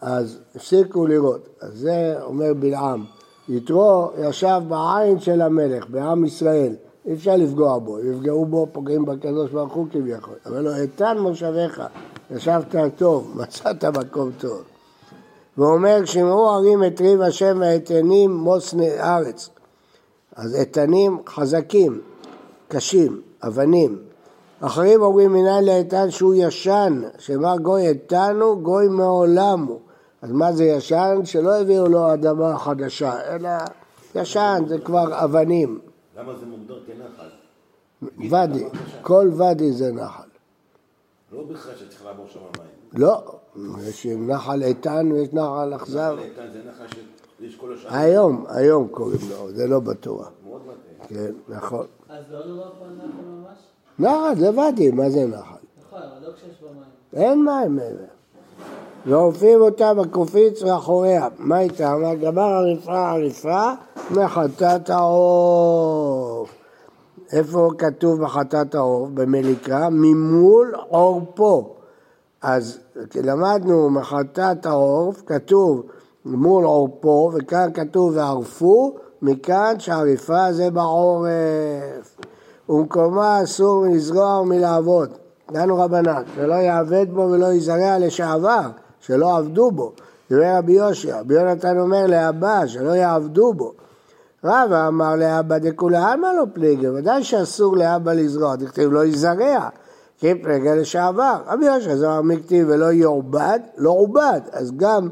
אז 0.00 0.38
הפסיקו 0.54 1.06
לראות. 1.06 1.48
אז 1.60 1.72
זה 1.72 2.14
אומר 2.22 2.54
בלעם. 2.58 3.04
יתרו 3.48 4.10
ישב 4.18 4.60
בעין 4.68 5.20
של 5.20 5.40
המלך, 5.40 5.90
בעם 5.90 6.24
ישראל. 6.24 6.74
אי 7.06 7.14
אפשר 7.14 7.36
לפגוע 7.36 7.78
בו, 7.78 7.98
יפגעו 7.98 8.46
בו 8.46 8.66
פוגעים 8.72 9.04
בקדוש 9.04 9.50
ברוך 9.50 9.72
הוא 9.72 9.86
כביכול. 9.90 10.34
אבל 10.46 10.60
לו, 10.60 10.74
איתן 10.74 11.18
מושביך, 11.18 11.82
ישבת 12.30 12.74
טוב, 12.96 13.32
מצאת 13.36 13.84
מקום 13.84 14.30
טוב. 14.38 14.77
ואומר, 15.58 16.04
שמעו 16.04 16.50
ערים 16.50 16.84
את 16.84 17.00
ריב 17.00 17.20
השם 17.20 17.58
והאיתנים 17.60 18.30
מוסני 18.30 19.00
ארץ. 19.00 19.48
אז 20.36 20.54
איתנים 20.54 21.22
חזקים, 21.26 22.00
קשים, 22.68 23.22
אבנים. 23.42 23.98
אחרים 24.60 25.02
אומרים 25.02 25.32
מנין 25.32 25.64
לאיתן 25.64 26.10
שהוא 26.10 26.34
ישן, 26.34 27.02
שאמר 27.18 27.56
גוי 27.56 27.88
איתנו, 27.88 28.60
גוי 28.62 28.88
מעולם 28.88 29.62
הוא. 29.62 29.80
אז 30.22 30.32
מה 30.32 30.52
זה 30.52 30.64
ישן? 30.64 31.20
שלא 31.24 31.60
הביאו 31.60 31.88
לו 31.88 32.14
אדמה 32.14 32.58
חדשה, 32.58 33.34
אלא 33.34 33.50
ישן, 34.14 34.64
זה 34.68 34.78
כבר 34.78 35.24
אבנים. 35.24 35.80
למה 36.18 36.32
זה 36.40 36.46
מוגדר 36.46 36.80
כנחל? 36.86 37.28
ואדי, 38.30 38.64
כל 39.02 39.30
ואדי 39.36 39.72
זה 39.72 39.92
נחל. 39.92 40.28
לא 41.32 41.42
בכלל 41.42 41.72
שצריך 41.76 42.04
לעבור 42.04 42.26
שם 42.28 42.40
מים. 42.40 42.77
לא, 42.92 43.22
יש 43.88 44.06
נחל 44.06 44.62
איתן 44.62 45.12
ויש 45.12 45.28
נחל 45.32 45.72
אכזב. 45.76 46.14
נחל 46.16 46.24
איתן 46.24 46.52
זה 46.52 46.58
נחל 46.68 46.84
השעה. 47.72 48.00
היום, 48.00 48.44
היום 48.48 48.88
קוראים 48.88 49.20
לו, 49.30 49.50
זה 49.52 49.66
לא 49.66 49.80
בתורה. 49.80 50.26
מאוד 50.48 50.60
מטעה. 50.62 51.08
כן, 51.08 51.32
נכון. 51.48 51.86
אז 52.08 52.24
לא 52.30 52.46
נורא 52.46 52.68
פה 52.78 52.84
נחל 52.96 53.06
ממש? 53.28 53.58
נחל 53.98 54.40
זה 54.40 54.60
ואדי, 54.60 54.90
מה 54.90 55.10
זה 55.10 55.26
נחל? 55.26 55.38
נכון, 55.86 55.98
אבל 55.98 56.28
לא 56.28 56.32
כשיש 56.32 56.60
בו 56.60 56.66
מים. 56.66 57.22
אין 57.24 57.44
מים 57.44 57.76
מעבר. 57.76 58.04
ועורפים 59.06 59.60
אותה 59.60 59.94
בקופיץ 59.94 60.62
ואחוריה. 60.62 61.28
מה 61.38 61.60
איתה? 61.60 61.92
אמר 61.92 62.14
גמר 62.14 62.42
עריפה 62.42 63.10
עריפה 63.10 63.70
מחטאת 64.10 64.90
העוף. 64.90 66.54
איפה 67.32 67.70
כתוב 67.78 68.22
בחטאת 68.22 68.74
העוף? 68.74 69.08
במליקה? 69.14 69.88
ממול 69.90 70.74
עורפו. 70.88 71.77
אז 72.42 72.78
למדנו 73.14 73.90
מחטאת 73.90 74.66
העורף, 74.66 75.22
כתוב 75.26 75.82
מול 76.24 76.64
עורפו, 76.64 77.30
וכאן 77.34 77.70
כתוב 77.74 78.16
וערפו, 78.16 78.94
מכאן 79.22 79.74
שעריפה 79.78 80.52
זה 80.52 80.70
בעורף. 80.70 82.16
ומקומה 82.68 83.42
אסור 83.42 83.86
לזרוע 83.86 84.40
ומלעבוד. 84.40 85.10
דנו 85.52 85.76
רבנן, 85.76 86.22
שלא 86.34 86.54
יעבד 86.54 87.06
בו 87.10 87.20
ולא 87.20 87.46
יזרע 87.46 87.98
לשעבר, 87.98 88.70
שלא 89.00 89.36
עבדו 89.36 89.70
בו. 89.70 89.92
דיבר 90.30 90.56
רבי 90.58 90.72
יושע, 90.72 91.20
רבי 91.20 91.34
יונתן 91.34 91.78
אומר 91.78 92.06
לאבא, 92.06 92.66
שלא 92.66 92.90
יעבדו 92.90 93.52
בו. 93.54 93.72
רבא 94.44 94.88
אמר 94.88 95.16
לאבא 95.16 95.58
דכולי 95.58 95.96
עלמא 95.96 96.26
לא 96.26 96.44
פליגי, 96.52 96.88
ודאי 96.88 97.24
שאסור 97.24 97.76
לאבא 97.76 98.12
לזרוע, 98.12 98.56
דכתיב 98.56 98.92
לא 98.92 99.04
יזרע, 99.04 99.68
כי 100.18 100.34
פליגי 100.42 100.68
לשעבר. 100.68 101.36
יושע 101.62 101.96
זרע 101.96 102.20
מכתיב 102.20 102.68
ולא 102.70 102.92
יעובד, 102.92 103.58
לא 103.76 103.90
עובד, 103.90 104.40
אז 104.52 104.72
גם 104.76 105.08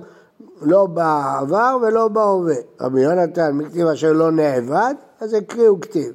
לא 0.62 0.86
בעבר 0.86 1.76
ולא 1.82 2.08
בהווה. 2.08 2.54
רבי 2.80 3.00
יונתן 3.00 3.52
מכתיב 3.52 3.86
אשר 3.86 4.12
לא 4.12 4.30
נאבד, 4.30 4.94
אז 5.20 5.34
הקריאו 5.34 5.80
כתיב. 5.80 6.12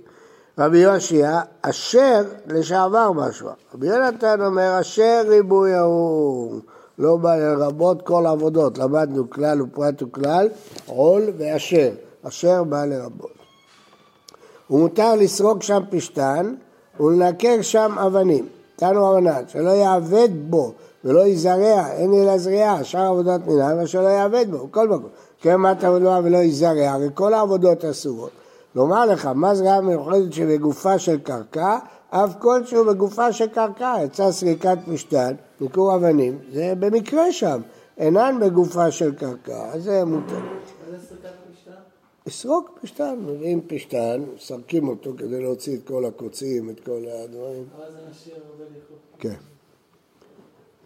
רבי 0.57 0.77
יושיע, 0.77 1.41
אשר 1.62 2.21
לשעבר 2.48 3.12
משהו. 3.12 3.50
רבי 3.75 3.88
יונתן 3.88 4.41
אומר, 4.45 4.77
אשר 4.81 5.21
ריבוי 5.27 5.74
ההוא. 5.74 6.60
לא 7.00 7.17
בא 7.17 7.36
לרבות 7.36 8.01
כל 8.01 8.25
עבודות, 8.25 8.77
למדנו 8.77 9.29
כלל 9.29 9.62
ופרט 9.62 10.03
וכלל, 10.03 10.50
עול 10.86 11.24
ואשר, 11.38 11.89
אשר 12.24 12.63
בא 12.63 12.86
לרבות. 12.86 13.31
ומותר 14.69 15.15
לסרוק 15.15 15.63
שם 15.63 15.81
פשתן 15.89 16.53
ולנקר 17.00 17.62
שם 17.62 17.95
אבנים. 18.00 18.45
תנו 18.81 19.05
רבנן, 19.05 19.43
שלא 19.47 19.69
יעבד 19.69 20.29
בו 20.50 20.73
ולא 21.05 21.27
יזרע, 21.27 21.91
אין 21.91 22.13
אלא 22.13 22.38
זריעה, 22.38 22.83
שאר 22.83 23.05
עבודות 23.05 23.47
מינם, 23.47 23.77
ושלא 23.83 24.07
יעבד 24.07 24.45
בו, 24.51 24.67
בכל 24.67 24.88
מקום. 24.88 25.09
כן, 25.41 25.55
מה 25.55 25.75
תעבודו 25.75 26.11
ולא 26.23 26.38
יזרע, 26.38 26.89
הרי 26.89 27.07
כל 27.13 27.33
העבודות 27.33 27.85
אסורות. 27.85 28.29
לומר 28.75 29.05
לך, 29.05 29.25
מה 29.35 29.55
זריעה 29.55 29.81
מיוחדת 29.81 30.33
שבגופה 30.33 31.00
של 31.00 31.19
קרקע, 31.19 31.77
אף 32.09 32.35
כלשהו 32.39 32.85
בגופה 32.85 33.31
של 33.31 33.47
קרקע, 33.47 33.95
יצא 34.03 34.31
סריקת 34.31 34.77
פשתן, 34.93 35.33
ניכור 35.61 35.95
אבנים, 35.95 36.38
זה 36.53 36.73
במקרה 36.79 37.31
שם, 37.31 37.61
אינן 37.97 38.38
בגופה 38.41 38.91
של 38.91 39.15
קרקע, 39.15 39.65
אז 39.73 39.83
זה 39.83 40.05
מותר. 40.05 40.39
לסרוק 42.28 42.80
פשטן, 42.82 43.16
מביאים 43.25 43.62
פשטן, 43.68 44.22
מסרקים 44.36 44.88
אותו 44.88 45.13
כדי 45.18 45.42
להוציא 45.42 45.78
את 45.78 45.88
כל 45.88 46.06
הקוצים, 46.06 46.70
את 46.70 46.80
כל 46.80 47.01
הדברים. 47.24 47.63
הרבה 47.78 48.63
ליכוד. 48.74 48.98
כן. 49.20 49.36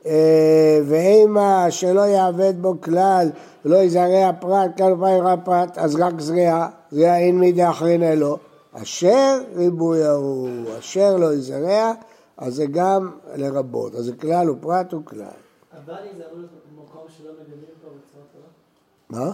אה, 0.06 0.80
ואימה 0.86 1.66
שלא 1.70 2.02
יעבד 2.02 2.54
בו 2.62 2.82
כלל 2.82 3.30
ולא 3.66 3.78
יזרע 3.78 4.32
פרט, 4.40 4.78
כלל 4.78 4.94
ופעמים 4.94 5.24
רע 5.24 5.36
פרט, 5.46 5.78
אז 5.78 5.96
רק 5.96 6.20
זריעה, 6.20 6.70
זריעה 6.92 7.20
אין 7.20 7.40
מידי 7.40 7.70
אחרינה 7.70 8.16
לו. 8.16 8.38
אשר 8.72 9.42
ריבוי 9.56 10.04
ההוא, 10.04 10.50
אשר 10.80 11.18
לא 11.18 11.34
יזרע, 11.34 11.94
אז 12.38 12.56
זה 12.56 12.66
גם 12.66 13.12
לרבות. 13.36 13.96
אז 13.96 14.06
זה 14.06 14.16
כלל 14.16 14.50
ופרט 14.50 14.94
הוא 14.94 15.02
כלל. 15.06 15.20
הוואלי 15.74 16.08
זה 16.18 16.24
אמור 16.32 16.38
להיות 16.38 16.52
מקום 16.74 17.08
שלא 17.18 17.32
מגדלים? 17.32 17.75
מה? 19.10 19.32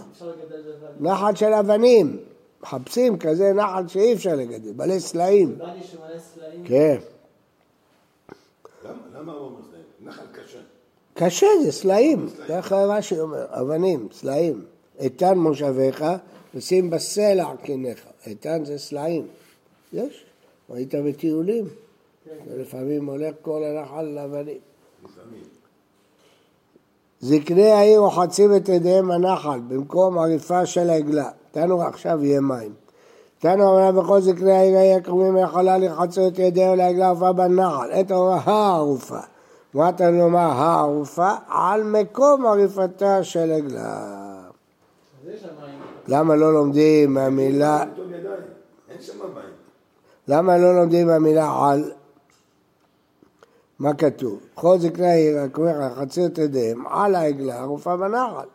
נחל 1.00 1.34
של 1.34 1.52
אבנים. 1.52 2.16
מחפשים 2.62 3.18
כזה 3.18 3.52
נחל 3.52 3.88
שאי 3.88 4.12
אפשר 4.12 4.34
לגדל, 4.36 4.72
מלא 4.76 4.98
סלעים. 4.98 5.58
כן. 6.64 6.98
למה? 8.84 8.98
למה 9.14 9.32
הוא 9.32 9.46
אומר 9.46 9.60
סלעים? 9.70 9.84
נחל 10.00 10.26
קשה. 10.32 10.58
קשה 11.14 11.46
זה 11.64 11.72
סלעים, 11.72 12.26
ככה 12.48 12.84
רש"י 12.84 13.20
אומר, 13.20 13.46
אבנים, 13.50 14.08
סלעים. 14.12 14.64
איתן 14.98 15.38
מושביך 15.38 16.04
ושים 16.54 16.90
בסלע 16.90 17.56
קיניך. 17.62 18.06
איתן 18.26 18.64
זה 18.64 18.78
סלעים. 18.78 19.26
יש, 19.92 20.24
ראית 20.70 20.94
בטיולים. 20.94 21.64
ולפעמים 22.48 23.06
הולך 23.06 23.34
כל 23.42 23.64
הנחל 23.64 24.02
לאבנים. 24.02 24.58
לפעמים. 25.04 25.42
זקני 27.22 27.70
העיר 27.70 28.00
רוחצים 28.00 28.56
את 28.56 28.68
ידיהם 28.68 29.10
הנחל 29.10 29.60
במקום 29.68 30.18
עריפה 30.18 30.66
של 30.66 30.90
העגלה. 30.90 31.30
תנו 31.50 31.82
עכשיו 31.82 32.24
יהיה 32.24 32.40
מים. 32.40 32.72
תנו 33.38 33.74
אמנה 33.74 34.02
בכל 34.02 34.20
זקני 34.20 34.52
העיר 34.52 34.76
העיר 34.76 35.00
קרובים 35.00 35.36
יכולה 35.36 35.78
לרחצו 35.78 36.28
את 36.28 36.38
ידיהם 36.38 36.78
לעגלה 36.78 37.06
ערופה 37.06 37.32
בנחל. 37.32 37.90
את 38.00 38.10
ההוראה 38.10 38.38
הערופה. 38.46 39.18
מה 39.74 39.88
אתה 39.88 40.10
לומר 40.10 40.38
הערופה? 40.38 41.30
על 41.48 41.82
מקום 41.82 42.46
עריפתה 42.46 43.24
של 43.24 43.52
עגלה. 43.52 44.00
למה 46.08 46.36
לא 46.36 46.54
לומדים 46.54 47.14
מהמילה. 47.14 47.84
למה 50.28 50.58
לא 50.58 50.74
לומדים 50.74 51.06
מהמילה 51.06 51.68
על? 51.70 51.92
מה 53.82 53.94
כתוב? 53.94 54.40
כל 54.54 54.78
זקני 54.78 55.06
העיר 55.06 55.36
לרחצו 55.58 56.26
את 56.26 56.38
ידיהם 56.38 56.86
על 56.86 57.14
העגלה 57.14 57.60
ערופה 57.60 57.96
בנחל. 57.96 58.46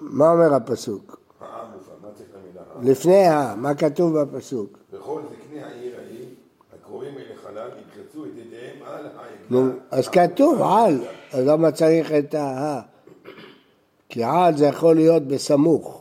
מה 0.00 0.30
אומר 0.30 0.54
הפסוק? 0.54 1.20
לפני 2.82 3.26
ה, 3.26 3.54
מה 3.56 3.74
כתוב 3.74 4.18
בפסוק? 4.18 4.78
וכל 4.92 5.22
זקני 5.22 5.62
העיר 5.62 5.96
ההיא, 5.96 6.26
הקרובים 6.74 7.14
אל 7.18 7.32
החלל, 7.34 7.68
יקרצו 7.68 8.24
את 8.24 8.30
ידיהם 8.36 8.76
על 8.86 9.06
העגלה. 9.06 9.72
אז 9.90 10.08
כתוב 10.08 10.62
על, 10.62 11.04
אז 11.32 11.46
למה 11.46 11.72
צריך 11.72 12.12
את 12.12 12.34
ה... 12.34 12.80
כי 14.08 14.24
על 14.24 14.56
זה 14.56 14.66
יכול 14.66 14.94
להיות 14.94 15.22
בסמוך. 15.22 15.99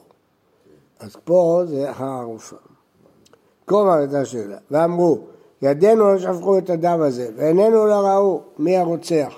אז 0.99 1.15
פה 1.23 1.61
זה 1.65 1.91
הערופה. 1.91 2.55
כה 3.67 3.95
הייתה 3.95 4.25
שאלה. 4.25 4.57
ואמרו, 4.71 5.19
ידינו 5.61 6.13
לא 6.13 6.19
שפכו 6.19 6.57
את 6.57 6.69
הדם 6.69 7.01
הזה, 7.01 7.29
ועינינו 7.35 7.85
לא 7.85 8.07
ראו 8.07 8.41
מי 8.59 8.77
הרוצח. 8.77 9.33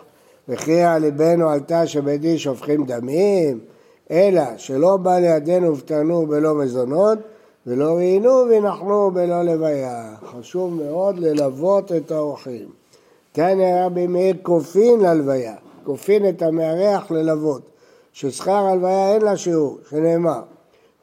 וכי 0.50 0.82
על 0.82 1.02
ליבנו 1.02 1.50
עלתה 1.50 1.88
שבית 1.88 2.22
דין 2.22 2.38
שופכים 2.38 2.86
דמים, 2.86 3.60
אלא 4.12 4.44
שלא 4.58 4.98
בא 4.98 5.20
לידינו 5.20 5.74
ופטרנו 5.74 6.28
בלא 6.28 6.56
מזונות, 6.56 7.20
ולא 7.68 7.94
ראינו 7.94 8.30
ונחנו 8.30 9.12
בלא 9.12 9.44
לוויה. 9.44 10.16
חשוב 10.26 10.74
מאוד 10.74 11.20
ללוות 11.20 11.92
את 11.92 12.12
האורחים. 12.12 12.70
תנא 13.32 13.86
רבי 13.86 14.08
מאיר 14.08 14.36
כופין 14.44 15.00
ללוויה, 15.00 15.56
כופין 15.84 16.30
את 16.30 16.42
המארח 16.42 17.12
ללוות, 17.12 17.70
ששכר 18.14 18.52
הלוויה 18.52 19.14
אין 19.14 19.22
לה 19.22 19.38
שיעור, 19.38 19.78
שנאמר, 19.90 20.42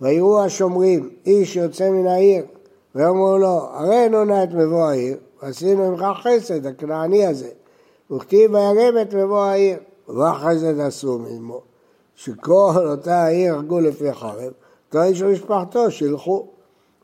ויראו 0.01 0.45
השומרים, 0.45 1.11
איש 1.27 1.57
יוצא 1.57 1.91
מן 1.91 2.07
העיר, 2.07 2.45
ויאמרו 2.95 3.39
לו, 3.39 3.61
הרי 3.73 4.09
נונה 4.09 4.43
את 4.45 4.53
מבוא 4.53 4.85
העיר, 4.85 5.17
ועשינו 5.43 5.91
ממך 5.91 6.05
חסד, 6.23 6.67
הכנעני 6.67 7.27
הזה, 7.27 7.49
וכתיב 8.11 8.55
וירם 8.55 8.99
את 9.03 9.15
מבוא 9.15 9.43
העיר, 9.43 9.77
וחסד 10.09 10.81
עשו 10.81 11.19
עמו, 11.31 11.61
שכל 12.15 12.87
אותה 12.91 13.15
העיר 13.15 13.55
הרגו 13.55 13.81
לפי 13.81 14.13
חרב, 14.13 14.53
אותו 14.89 15.03
איש 15.03 15.23
ומשפחתו 15.23 15.91
שילכו, 15.91 16.47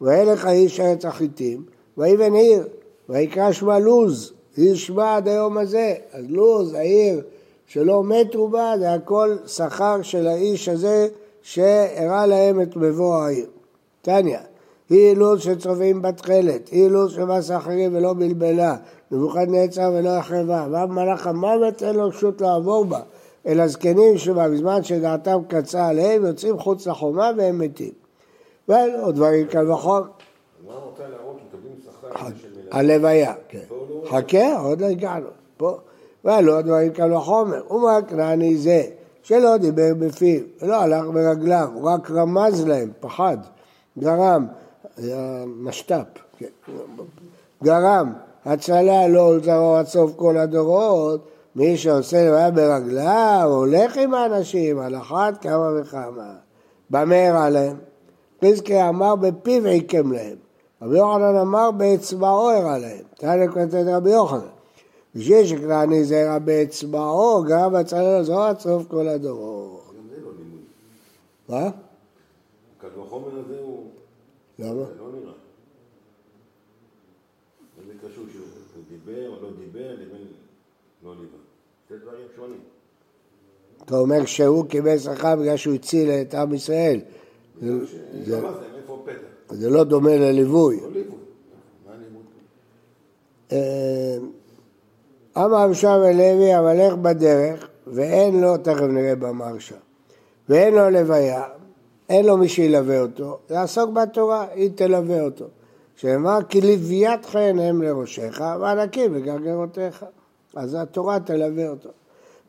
וילך 0.01 0.45
האיש 0.45 0.81
ארץ 0.81 1.05
החיטים, 1.05 1.65
ויבן 1.99 2.35
עיר, 2.35 2.69
ויקרא 3.09 3.53
שמה 3.53 3.79
לוז, 3.79 4.33
היא 4.57 4.75
שמה 4.75 5.17
עד 5.17 5.29
היום 5.29 5.59
הזה, 5.59 5.95
אז 6.13 6.25
לוז, 6.29 6.75
העיר 6.75 7.23
שלא 7.67 8.05
מתו 8.05 8.49
בה, 8.49 8.75
זה 8.79 8.93
הכל 8.93 9.37
שכר 9.47 10.03
של 10.03 10.27
האיש 10.27 10.69
הזה 10.69 11.09
שהראה 11.45 12.27
להם 12.27 12.61
את 12.61 12.77
מבוא 12.77 13.17
העיר. 13.17 13.47
תניא, 14.03 14.39
היא 14.91 15.17
לוז 15.17 15.41
שצובעים 15.41 16.03
בתכלת, 16.03 16.69
היא 16.69 16.89
לוז 16.89 17.13
שמס 17.13 17.51
אחרים 17.51 17.97
ולא 17.97 18.13
בלבלה, 18.13 18.77
נבוכדנצר 19.11 19.91
ולא 19.95 20.09
החרבה, 20.09 20.67
והמלאך 20.71 21.27
המוות 21.27 21.83
אין 21.83 21.97
לו 21.97 22.09
רשות 22.09 22.41
לעבור 22.41 22.85
בה, 22.85 23.01
אלא 23.47 23.67
זקנים 23.69 24.19
שבה 24.19 24.49
בזמן 24.49 24.83
שדעתם 24.83 25.39
קצה 25.49 25.87
עליהם 25.87 26.27
יוצאים 26.27 26.59
חוץ 26.59 26.87
לחומה 26.87 27.31
והם 27.37 27.59
מתים. 27.59 27.93
דברים. 29.15 29.47
מה 30.67 30.75
רוצה 30.75 31.03
להראות 31.09 31.37
שמקבלים 31.53 31.75
שכר 31.85 32.29
של 32.43 32.49
מלך? 32.57 32.75
הלוויה, 32.75 33.35
כן. 33.49 33.59
לא- 33.71 34.09
חכה, 34.09 34.59
עוד 34.61 34.81
לא 34.81 34.87
הגענו. 34.87 35.27
פה. 35.57 35.77
ועלו 36.25 36.63
דברים 36.63 36.93
קל 36.93 37.13
וחומר. 37.13 37.73
ומה 37.73 37.99
כנעני 38.09 38.57
זה, 38.57 38.83
שלא 39.25 39.57
דיבר 39.57 39.93
בפיו, 39.99 40.41
ולא 40.63 40.81
הלך 40.81 41.05
ברגליו, 41.07 41.69
הוא 41.75 41.91
רק 41.91 42.11
רמז 42.11 42.67
להם, 42.67 42.91
פחד, 43.01 43.39
גרם, 43.99 44.47
היה 44.97 45.45
משת"פ, 45.47 46.05
כן. 46.39 46.73
גרם, 47.63 48.13
הצלה 48.45 49.09
לא 49.09 49.21
ולזרעו 49.21 49.77
עד 49.77 49.87
סוף 49.87 50.13
כל 50.17 50.37
הדורות, 50.37 51.29
מי 51.57 51.77
שעושה 51.77 52.25
לוויה 52.25 52.51
ברגליו, 52.51 53.43
הולך 53.47 53.97
עם 53.97 54.15
האנשים, 54.15 54.79
על 54.79 54.97
אחת 54.97 55.43
כמה 55.43 55.71
וכמה. 55.81 56.33
במה 56.91 57.29
הראה 57.29 57.51
להם? 57.51 57.77
אמר 58.89 59.17
בפיו 59.17 59.67
עיקם 59.67 60.13
להם. 60.13 60.37
רבי 60.83 60.99
יוחנן 60.99 61.37
אמר 61.37 61.71
באצבעו 61.71 62.51
הראה 62.51 62.79
להם. 62.79 63.03
תנא 63.15 63.47
כותב 63.47 63.85
רבי 63.87 64.11
יוחנן. 64.11 64.54
בשביל 65.15 65.47
שכנעני 65.47 66.05
זה 66.05 66.23
הראה 66.23 66.39
באצבעו, 66.39 67.45
גם 67.49 67.73
בצלאל 67.73 68.05
הזרוע 68.21 68.49
עד 68.49 68.59
סוף 68.61 68.87
כל 68.89 69.09
הדורות. 69.09 69.85
זה 70.11 70.21
לא. 70.21 71.61
מה? 71.61 71.71
קל 72.81 73.01
וחומר 73.01 73.29
הזה 73.39 73.61
הוא... 73.61 73.87
למה? 74.59 74.69
זה 74.85 74.95
לא 74.99 75.09
נראה. 75.13 75.33
וזה 77.79 77.93
קשור 77.99 78.25
שהוא 78.33 78.45
הוא 78.75 78.83
דיבר 78.91 79.29
או 79.29 79.43
לא 79.43 79.49
דיבר 79.59 79.93
לבין 79.93 80.27
לא 81.05 81.15
ליבה. 81.15 81.37
זה 81.91 81.97
דברים 81.99 82.27
שונים. 82.37 82.61
אתה 83.85 83.97
אומר 83.97 84.25
שהוא 84.27 84.67
קיבל 84.67 84.99
שכר 84.99 85.37
בגלל 85.37 85.57
שהוא 85.57 85.75
הציל 85.75 86.11
את 86.11 86.35
עם 86.35 86.55
ישראל. 86.55 87.01
זה- 87.61 87.87
זה- 87.87 88.25
זה? 88.25 88.41
פתח? 89.05 89.13
זה 89.51 89.71
לא 89.71 89.85
דומה 89.85 90.17
לליווי. 90.17 90.81
לא 90.81 90.91
ליווי. 90.93 91.17
מה 91.87 91.93
הלימוד? 91.95 92.23
אה, 93.53 94.17
אמר 95.37 95.71
רשם 95.71 96.01
לוי 96.15 96.53
המלך 96.53 96.95
בדרך 96.95 97.69
ואין 97.87 98.41
לו, 98.41 98.57
תכף 98.57 98.83
נראה 98.83 99.17
במרשה, 99.17 99.77
ואין 100.49 100.75
לו 100.75 100.91
לוויה, 100.91 101.43
אין 102.09 102.27
לו 102.27 102.37
מי 102.37 102.49
שילווה 102.49 103.01
אותו, 103.01 103.39
לעסוק 103.51 103.91
בתורה, 103.91 104.47
היא 104.55 104.71
תלווה 104.75 105.21
אותו. 105.21 105.45
שנאמר 105.97 106.39
כי 106.49 106.61
לוויית 106.61 107.27
חן 107.27 107.59
הם 107.59 107.83
לראשך 107.83 108.41
וענקים 108.61 109.15
לגרגרותיך. 109.15 110.05
אז 110.57 110.75
התורה 110.75 111.21
תלווה 111.21 111.69
אותו. 111.69 111.89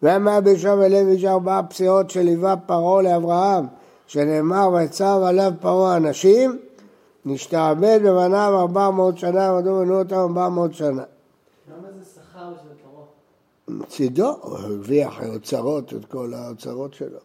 ואמר 0.03 0.39
בשם 0.43 0.79
לוי 0.79 1.13
יש 1.13 1.25
ארבעה 1.25 1.63
פסיעות 1.63 2.09
שליווה 2.09 2.55
פרעה 2.57 3.01
לאברהם, 3.01 3.65
שנאמר 4.07 4.69
ויצב 4.73 5.19
עליו 5.25 5.51
פרעה 5.61 5.97
אנשים, 5.97 6.59
נשתעבד 7.25 7.99
בבניו 8.03 8.53
ארבע 8.59 8.89
מאות 8.89 9.17
שנה, 9.17 9.53
ועמדו 9.53 9.79
בנו 9.79 9.99
אותם 9.99 10.15
ארבע 10.15 10.49
מאות 10.49 10.73
שנה. 10.73 11.03
למה 11.67 11.87
זה 11.99 12.05
שכר 12.05 12.49
בשביל 12.53 12.73
פרעה? 12.83 13.05
מצידו, 13.67 14.37
הוא 14.41 14.57
הרוויח 14.57 15.23
אוצרות, 15.23 15.93
את 15.93 16.05
כל 16.05 16.33
האוצרות 16.33 16.93
שלו. 16.93 17.19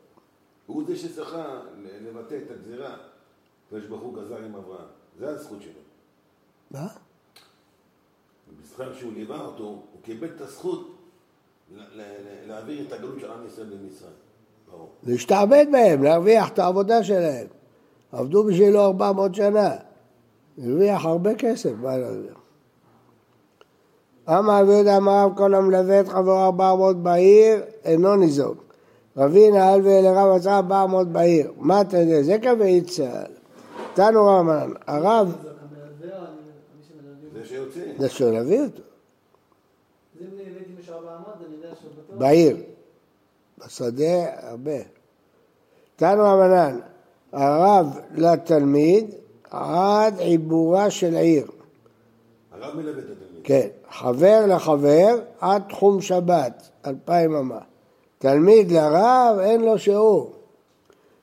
הוא 0.67 0.85
זה 0.87 0.97
שזכה 0.97 1.61
לבטא 2.07 2.35
את 2.35 2.51
הגזירה. 2.51 2.97
הקדוש 3.67 3.85
ברוך 3.85 4.03
הוא 4.03 4.15
גזר 4.15 4.37
עם 4.37 4.55
אברהם. 4.55 4.87
זה 5.19 5.29
הזכות 5.29 5.63
שלו. 5.63 5.73
מה? 6.71 6.89
בזכר 8.63 8.95
שהוא 8.95 9.13
ליווה 9.13 9.41
אותו, 9.41 9.65
הוא 9.65 10.03
קיבל 10.03 10.29
את 10.37 10.41
הזכות 10.41 10.97
להעביר 12.47 12.87
את 12.87 12.93
הגלות 12.93 13.21
של 13.21 13.31
עם 13.31 13.47
ישראל 13.47 13.67
למצרים. 13.67 14.13
ברור. 14.71 14.91
להשתעבד 15.03 15.67
בהם, 15.73 16.03
להרוויח 16.03 16.49
את 16.49 16.59
העבודה 16.59 17.05
שלהם. 17.05 17.47
עבדו 18.13 18.45
בשבילו 18.45 18.81
400 18.81 19.35
שנה. 19.35 19.71
הרוויח 20.59 21.05
הרבה 21.05 21.35
כסף, 21.35 21.73
מה 21.81 21.99
להרוויח? 21.99 22.40
אמר 24.39 24.63
רבי 24.63 24.73
יהודה 24.73 24.97
אמר 24.97 25.25
רב 25.25 25.37
כל 25.37 25.55
המלווה 25.55 26.01
את 26.01 26.09
חברו 26.09 26.45
400 26.45 26.97
בעיר, 26.97 27.63
אינו 27.85 28.17
ניזוק. 28.17 28.65
רבי 29.17 29.51
נעל 29.51 29.81
ולרב 29.85 30.37
מצא 30.37 30.57
400 30.57 31.09
בעיר. 31.09 31.53
מה 31.57 31.81
אתה 31.81 31.99
יודע? 31.99 32.23
זה 32.23 32.37
קווי 32.43 32.81
צה"ל. 32.81 33.33
תנו 33.95 34.27
רמן, 34.27 34.73
הרב, 34.87 35.33
זה. 37.75 37.93
זה 37.99 38.09
שלהביא 38.09 38.61
אותו, 38.61 38.83
אז 38.83 40.23
אם 40.23 40.27
הבאתי 40.27 40.73
מישהו 40.77 40.95
400, 40.95 41.29
אני 41.47 41.57
יודע 41.57 41.69
שהוא 41.81 41.91
בטוח. 41.91 42.19
בעיר. 42.19 42.57
בשדה 43.59 44.49
הרבה. 44.49 44.79
תנו 45.97 46.23
רבנן, 46.23 46.79
הרב 47.33 47.87
לתלמיד 48.15 49.15
עד 49.51 50.19
עיבורה 50.19 50.91
של 50.91 51.15
עיר. 51.15 51.47
הרב 52.53 52.77
מלווה 52.77 52.99
את 52.99 53.05
התלמיד. 53.05 53.45
כן, 53.45 53.69
חבר 53.91 54.41
לחבר 54.49 55.07
עד 55.41 55.63
תחום 55.69 56.01
שבת, 56.01 56.71
אלפיים 56.87 57.35
אמה. 57.35 57.59
תלמיד 58.19 58.73
לרב 58.73 59.39
אין 59.41 59.61
לו 59.65 59.79
שיעור. 59.79 60.33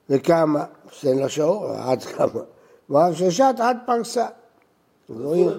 וכמה? 0.09 0.65
שאין 0.91 1.19
לו 1.19 1.29
שיעור, 1.29 1.65
עד 1.71 2.03
כמה? 2.03 2.41
ואף 2.89 3.13
ששת 3.15 3.55
עד 3.59 3.77
פרסה. 3.85 4.27
אז 5.09 5.21
רואים- 5.21 5.49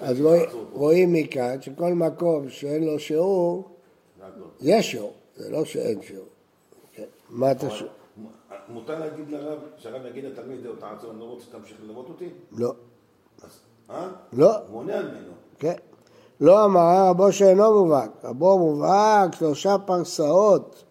אז 0.00 0.20
רואים-. 0.20 0.48
רואים 0.72 1.12
מכאן 1.12 1.62
שכל 1.62 1.92
מקום 1.94 2.48
שאין 2.48 2.84
לו 2.84 2.98
שיעור. 2.98 3.68
יש 4.60 4.90
שיעור, 4.90 5.12
זה 5.36 5.50
לא 5.50 5.64
שאין 5.64 6.02
שיעור. 6.02 6.26
כן. 6.94 7.04
מה 7.30 7.50
אתה 7.50 7.70
שואל? 7.70 7.88
מותר 8.68 8.98
להגיד 8.98 9.30
לרב, 9.30 9.58
שהרב 9.76 10.06
יגיד 10.06 10.24
לתלמיד, 10.24 10.60
זהו, 10.62 10.72
תעצור, 10.76 11.10
אני 11.10 11.20
לא 11.20 11.24
רוצה 11.24 11.44
שתמשיך 11.44 11.76
ללוות 11.84 12.08
אותי? 12.08 12.28
לא. 12.52 12.72
אה? 13.90 14.08
לא. 14.32 14.56
הוא 14.56 14.64
מונע 14.70 15.02
ממנו. 15.02 15.32
כן. 15.58 15.74
לא 16.40 16.64
אמר 16.64 17.08
רבו 17.08 17.32
שאינו 17.32 17.82
מובהק, 17.82 18.10
רבו 18.24 18.58
מובהק 18.58 19.34
שלושה 19.34 19.76
פרסאות. 19.78 20.84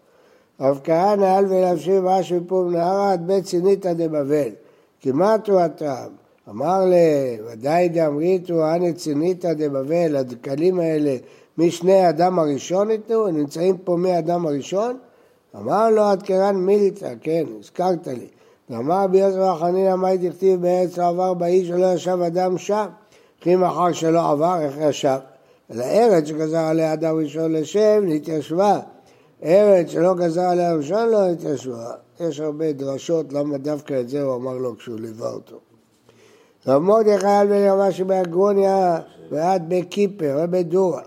רב 0.60 0.80
כהנא 0.84 1.24
על 1.24 1.46
ולהמשיך 1.48 2.04
ואש 2.04 2.32
מפום 2.32 2.72
נהרה 2.72 3.12
עד 3.12 3.26
בית 3.26 3.46
סיניתא 3.46 3.92
דבבל. 3.92 4.48
כמעט 5.00 5.48
הוא 5.48 5.60
הטעם. 5.60 6.10
אמר 6.48 6.84
ל... 6.84 6.94
ודאי 7.46 7.88
דאמריתו 7.88 8.74
אנא 8.74 8.92
ציניתא 8.92 9.52
דבבל, 9.52 10.16
הדקלים 10.16 10.80
האלה 10.80 11.16
משני 11.58 12.08
אדם 12.08 12.38
הראשון 12.38 12.88
ניתנו, 12.88 13.26
נמצאים 13.26 13.78
פה 13.78 13.96
מהאדם 13.96 14.46
הראשון? 14.46 14.98
אמר 15.56 15.90
לו 15.90 16.02
עד 16.02 16.22
קרן 16.22 16.56
מילתא, 16.56 17.12
כן, 17.20 17.44
הזכרת 17.60 18.06
לי. 18.06 18.26
ואמר 18.70 19.04
רבי 19.04 19.18
יוסף 19.18 19.60
חנינא 19.60 19.96
מה 19.96 20.16
דכתיב 20.16 20.62
בארץ 20.62 20.98
לא 20.98 21.08
עבר 21.08 21.34
באיש 21.34 21.70
ולא 21.70 21.94
ישב 21.94 22.18
אדם 22.26 22.58
שם? 22.58 22.86
כי 23.40 23.56
מחר 23.56 23.92
שלא 23.92 24.30
עבר, 24.30 24.60
איך 24.60 24.76
ישב? 24.80 25.18
אלא 25.72 25.84
ארץ 25.84 26.24
שגזר 26.24 26.58
עליה 26.58 26.92
אדם 26.92 27.16
ראשון 27.16 27.52
לשם, 27.52 28.02
נתיישבה. 28.06 28.80
ארץ 29.44 29.90
שלא 29.90 30.14
גזר 30.14 30.40
עליה 30.40 30.74
ראשון, 30.74 31.08
לא 31.08 31.30
נתיישבה. 31.30 31.92
יש 32.20 32.40
הרבה 32.40 32.72
דרשות 32.72 33.32
למה 33.32 33.58
דווקא 33.58 34.00
את 34.00 34.08
זה 34.08 34.22
הוא 34.22 34.34
אמר 34.34 34.56
לו 34.56 34.76
כשהוא 34.76 35.00
ליווה 35.00 35.30
אותו. 35.30 35.56
רב 36.66 36.82
מרדכי 36.82 37.26
על 37.26 37.46
בן 37.46 37.68
רבה 37.68 37.92
שבאגרוניה 37.92 39.00
ועד 39.30 39.64
בקיפר 39.68 40.38
ובדורה. 40.44 41.02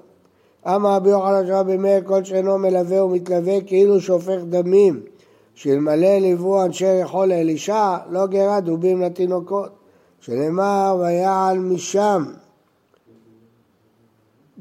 אמר 0.67 0.95
רבי 0.95 1.09
יוחנן 1.09 1.47
של 1.47 1.53
רבי 1.53 1.77
מאיר 1.77 2.01
כל 2.05 2.23
שאינו 2.23 2.57
מלווה 2.57 3.03
ומתלווה 3.03 3.61
כאילו 3.61 4.01
שופך 4.01 4.37
דמים 4.49 5.01
שאלמלא 5.55 6.17
ליוו 6.17 6.63
אנשי 6.63 7.01
רחול 7.01 7.29
לאלישע 7.29 7.97
לא 8.09 8.27
גרה 8.27 8.59
דובים 8.59 9.01
לתינוקות 9.01 9.69
שנאמר 10.19 10.97
ויעל 10.99 11.59
משם 11.59 12.23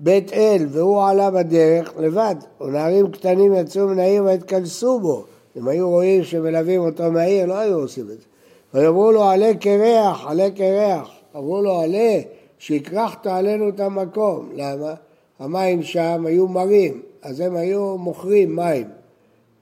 בית 0.02 0.32
אל 0.32 0.66
והוא 0.68 1.02
עלה 1.02 1.30
בדרך 1.30 1.92
לבד. 1.98 2.34
ונערים 2.60 3.10
קטנים 3.10 3.54
יצאו 3.54 3.88
מן 3.88 3.98
העיר 3.98 4.24
והתכנסו 4.24 5.00
בו. 5.00 5.24
אם 5.56 5.68
היו 5.68 5.90
רואים 5.90 6.24
שמלווים 6.24 6.80
אותו 6.80 7.12
מהעיר 7.12 7.46
לא 7.46 7.54
היו 7.54 7.78
עושים 7.78 8.04
את 8.04 8.20
זה. 8.20 8.26
ויאמרו 8.74 9.12
לו 9.12 9.24
עלה 9.24 9.54
קרח 9.54 10.26
עלה 10.26 10.50
קרח. 10.50 11.10
אמרו 11.36 11.62
לו 11.62 11.80
עלה 11.80 12.20
שהכרחת 12.58 13.26
עלינו 13.26 13.68
את 13.68 13.80
המקום. 13.80 14.48
למה? 14.54 14.94
המים 15.38 15.82
שם 15.82 16.26
היו 16.26 16.48
מרים 16.48 17.02
אז 17.22 17.40
הם 17.40 17.56
היו 17.56 17.98
מוכרים 17.98 18.56
מים 18.56 18.88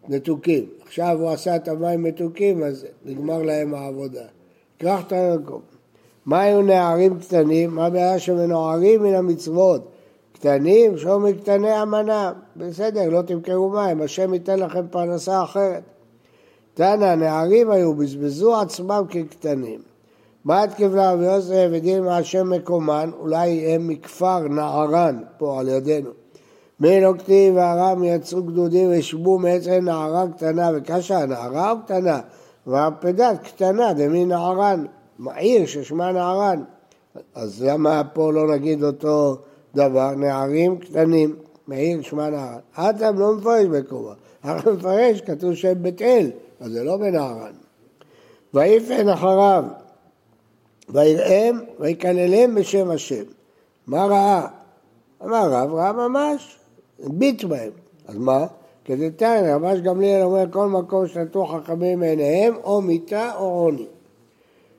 מתוקים. 0.09 0.65
עכשיו 0.87 1.17
הוא 1.21 1.31
עשה 1.31 1.57
את 1.57 1.69
המים 1.69 2.03
מתוקים 2.03 2.63
אז 2.63 2.87
נגמר 3.05 3.43
להם 3.43 3.75
העבודה. 3.75 4.25
הכרחת 4.77 5.13
למקום 5.13 5.61
מה 6.27 6.41
היו 6.41 6.63
נערים 6.63 7.19
קטנים? 7.19 7.71
מה 7.71 7.87
הבעיה 7.87 8.19
שמנוערים 8.19 9.03
מן 9.03 9.15
המצוות? 9.15 9.89
קטנים, 10.39 10.99
שום 10.99 11.25
מקטני 11.25 11.83
אמנה. 11.83 12.33
בסדר, 12.57 13.09
לא 13.09 13.23
תמכרו 13.23 13.71
מים, 13.71 14.03
השם 14.03 14.35
ייתן 14.35 14.59
לכם 14.59 14.87
פרנסה 14.91 15.43
אחרת. 15.43 15.83
תנא, 16.75 17.15
נערים 17.15 17.71
היו, 17.71 17.95
בזבזו 17.95 18.61
עצמם 18.61 19.03
כקטנים. 19.09 19.81
מה 20.45 20.65
כבלה 20.77 21.13
רבי 21.13 21.25
יוסף 21.25 21.69
ודין 21.73 22.05
מה 22.05 22.17
השם 22.17 22.51
מקומן, 22.51 23.11
אולי 23.21 23.75
הם 23.75 23.89
מכפר 23.89 24.49
נערן, 24.49 25.23
פה 25.39 25.61
על 25.61 25.69
ידינו. 25.69 26.11
מי 26.81 27.01
לא 27.01 27.15
והרם 27.55 28.05
יצאו 28.05 28.43
גדודים 28.43 28.89
וישבו 28.89 29.39
מעצם 29.39 29.71
נערה 29.83 30.25
קטנה, 30.37 30.71
וקשה 30.75 31.27
נערה 31.27 31.71
או 31.71 31.77
קטנה? 31.85 32.21
והפדת 32.67 33.39
קטנה, 33.43 33.93
דמי 33.93 34.25
נערן, 34.25 34.85
עיר 35.37 35.67
ששמה 35.67 36.13
נערן. 36.13 36.63
אז 37.35 37.65
למה 37.65 38.03
פה 38.13 38.33
לא 38.33 38.55
נגיד 38.55 38.85
אותו 38.85 39.37
דבר? 39.75 40.11
נערים 40.15 40.79
קטנים, 40.79 41.37
מעיר 41.67 42.03
שמה 42.03 42.31
נערן. 42.31 42.59
אדם 42.75 43.19
לא 43.19 43.35
מפרש 43.35 43.67
בקומה, 43.67 44.13
אנחנו 44.45 44.73
מפרש, 44.73 45.21
כתוב 45.21 45.55
שם 45.55 45.83
בית 45.83 46.03
אל, 46.03 46.31
אז 46.61 46.73
זה 46.73 46.85
לא 46.85 46.97
בנערן. 46.97 47.53
ויפן 48.55 49.09
אחריו, 49.09 49.65
ויראם 50.89 51.59
ויקללם 51.81 52.55
בשם 52.55 52.91
השם. 52.91 53.25
מה 53.87 54.05
ראה? 54.05 54.47
אמר 55.25 55.53
רב, 55.53 55.75
ראה 55.75 55.93
ממש, 55.93 56.57
הביט 57.05 57.45
בהם. 57.45 57.71
אז 58.09 58.17
מה? 58.17 58.47
כדתניא, 58.85 59.55
רבש 59.55 59.81
גמליאל 59.81 60.23
אומר 60.23 60.45
כל 60.51 60.69
מקום 60.69 61.07
שנטו 61.07 61.47
חכמים 61.47 62.01
מעיניהם, 62.01 62.55
או 62.65 62.83
מיתה 62.83 63.35
או 63.35 63.45
עוני. 63.45 63.87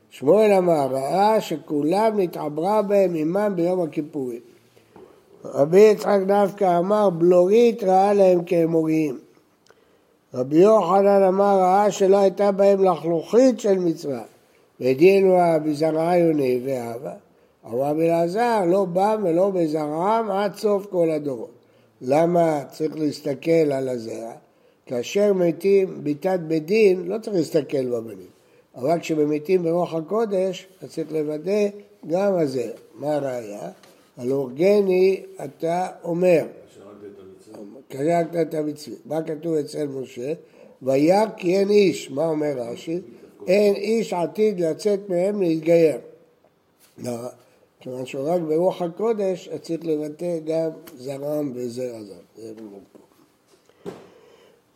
שמואל 0.10 0.52
אמר, 0.52 0.88
ראה 0.92 1.42
שכולם 1.42 2.20
נתעברה 2.20 2.82
בהם 2.82 3.16
עמם 3.16 3.54
ביום 3.56 3.82
הכיפורים. 3.82 4.40
רבי 5.46 5.80
יצחק 5.80 6.20
דווקא 6.28 6.78
אמר, 6.80 7.10
בלורית 7.10 7.84
ראה 7.84 8.14
להם 8.14 8.44
כאמוריים. 8.44 9.20
רבי 10.34 10.58
יוחנן 10.58 11.24
אמר, 11.24 11.58
ראה 11.60 11.92
שלא 11.92 12.18
הייתה 12.18 12.52
בהם 12.52 12.84
לחלוכית 12.84 13.60
של 13.60 13.80
מצווה. 13.80 14.22
ודינו 14.82 15.38
בזרעיוני 15.66 16.62
ואבא. 16.66 17.14
אמר 17.66 17.82
רבי 17.82 18.06
אלעזר, 18.06 18.66
לא 18.68 18.86
בם 18.86 19.22
ולא 19.24 19.50
בזרעם 19.50 20.32
עד 20.32 20.56
סוף 20.56 20.86
כל 20.86 21.12
הדורות. 21.12 21.52
למה 22.02 22.64
צריך 22.72 22.96
להסתכל 22.96 23.72
על 23.72 23.90
הזרע? 23.90 24.32
כאשר 24.86 25.34
מתים 25.34 26.04
ביתת 26.04 26.40
בית 26.48 26.66
דין, 26.66 27.04
לא 27.08 27.18
צריך 27.18 27.36
להסתכל 27.36 27.86
בבנים. 27.86 28.28
אבל 28.76 29.00
כשממיתים 29.00 29.64
ברוח 29.64 29.94
הקודש, 29.94 30.68
אז 30.82 30.90
צריך 30.90 31.12
לוודא 31.12 31.68
גם 32.08 32.34
הזרע. 32.34 32.72
מה 32.96 33.16
הראיה? 33.16 33.70
הלורגני 34.20 35.24
אתה 35.46 35.88
אומר, 36.04 36.46
קרקת 37.88 38.42
את 38.42 38.54
המצווה. 38.54 38.98
מה 39.06 39.22
כתוב 39.22 39.54
אצל 39.54 39.88
משה? 39.88 40.34
וירא 40.82 41.26
כי 41.38 41.58
אין 41.58 41.70
איש. 41.70 42.12
מה 42.12 42.26
אומר 42.26 42.54
רש"י? 42.58 43.02
אין 43.48 43.76
איש 43.76 44.14
עתיד 44.14 44.60
לצאת 44.60 45.00
מהם 45.10 45.42
להתגייר. 45.42 45.98
לא, 46.98 47.12
כיוון 47.80 48.06
שהוא 48.06 48.30
רק 48.30 48.42
ברוח 48.42 48.82
הקודש, 48.82 49.48
אז 49.48 49.60
צריך 49.60 49.80
לבטא 49.84 50.38
גם 50.46 50.70
זרעם 50.98 51.52
וזרע 51.56 52.04
זר. 52.04 52.14
זה 52.36 52.54
פה. 52.56 52.80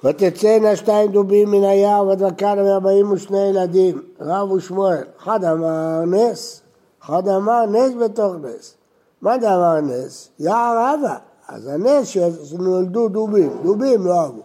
ותצאנה 0.09 0.75
שתיים 0.75 1.11
דובים 1.11 1.51
מן 1.51 1.63
היער 1.63 2.07
ודרקנה 2.07 2.63
וארבעים 2.63 3.11
ושני 3.11 3.49
ילדים, 3.49 4.01
רב 4.19 4.51
ושמואל. 4.51 5.03
אחד 5.17 5.43
אמר 5.43 6.05
נס, 6.05 6.61
אחד 7.01 7.27
אמר 7.27 7.65
נס 7.65 7.93
בתוך 8.05 8.33
נס. 8.41 8.75
מה 9.23 9.39
זה 9.39 9.55
אמר 9.55 9.81
נס? 9.81 10.29
יער 10.39 10.95
אבא. 10.95 11.17
אז 11.47 11.67
הנס 11.67 12.07
שנולדו 12.07 13.09
דובים, 13.09 13.49
דובים 13.63 14.05
לא 14.05 14.21
אהבו. 14.21 14.41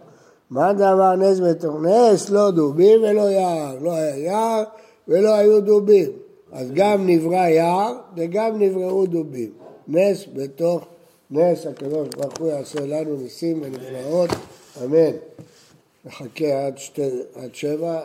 מה 0.49 0.71
אמר 0.71 1.15
נס 1.15 1.39
בתוך 1.39 1.75
נס? 1.81 2.29
לא 2.29 2.51
דובים 2.51 3.01
ולא 3.03 3.21
יער. 3.21 3.77
לא 3.81 3.91
היה 3.91 4.17
יער 4.17 4.63
ולא 5.07 5.33
היו 5.33 5.61
דובים. 5.61 6.09
אז 6.51 6.71
גם 6.73 7.07
נברא 7.07 7.47
יער 7.47 7.93
וגם 8.15 8.59
נבראו 8.59 9.05
דובים. 9.05 9.51
נס 9.87 10.25
בתוך 10.33 10.85
נס 11.31 11.67
הקדוש 11.67 12.07
ברוך 12.07 12.37
הוא 12.39 12.47
יעשה 12.47 12.79
לנו 12.85 13.15
ניסים 13.15 13.61
ונפלאות, 13.63 14.29
אמן. 14.85 15.15
נחכה 16.05 16.65
עד, 16.65 16.77
שתי, 16.77 17.09
עד 17.35 17.55
שבע. 17.55 18.01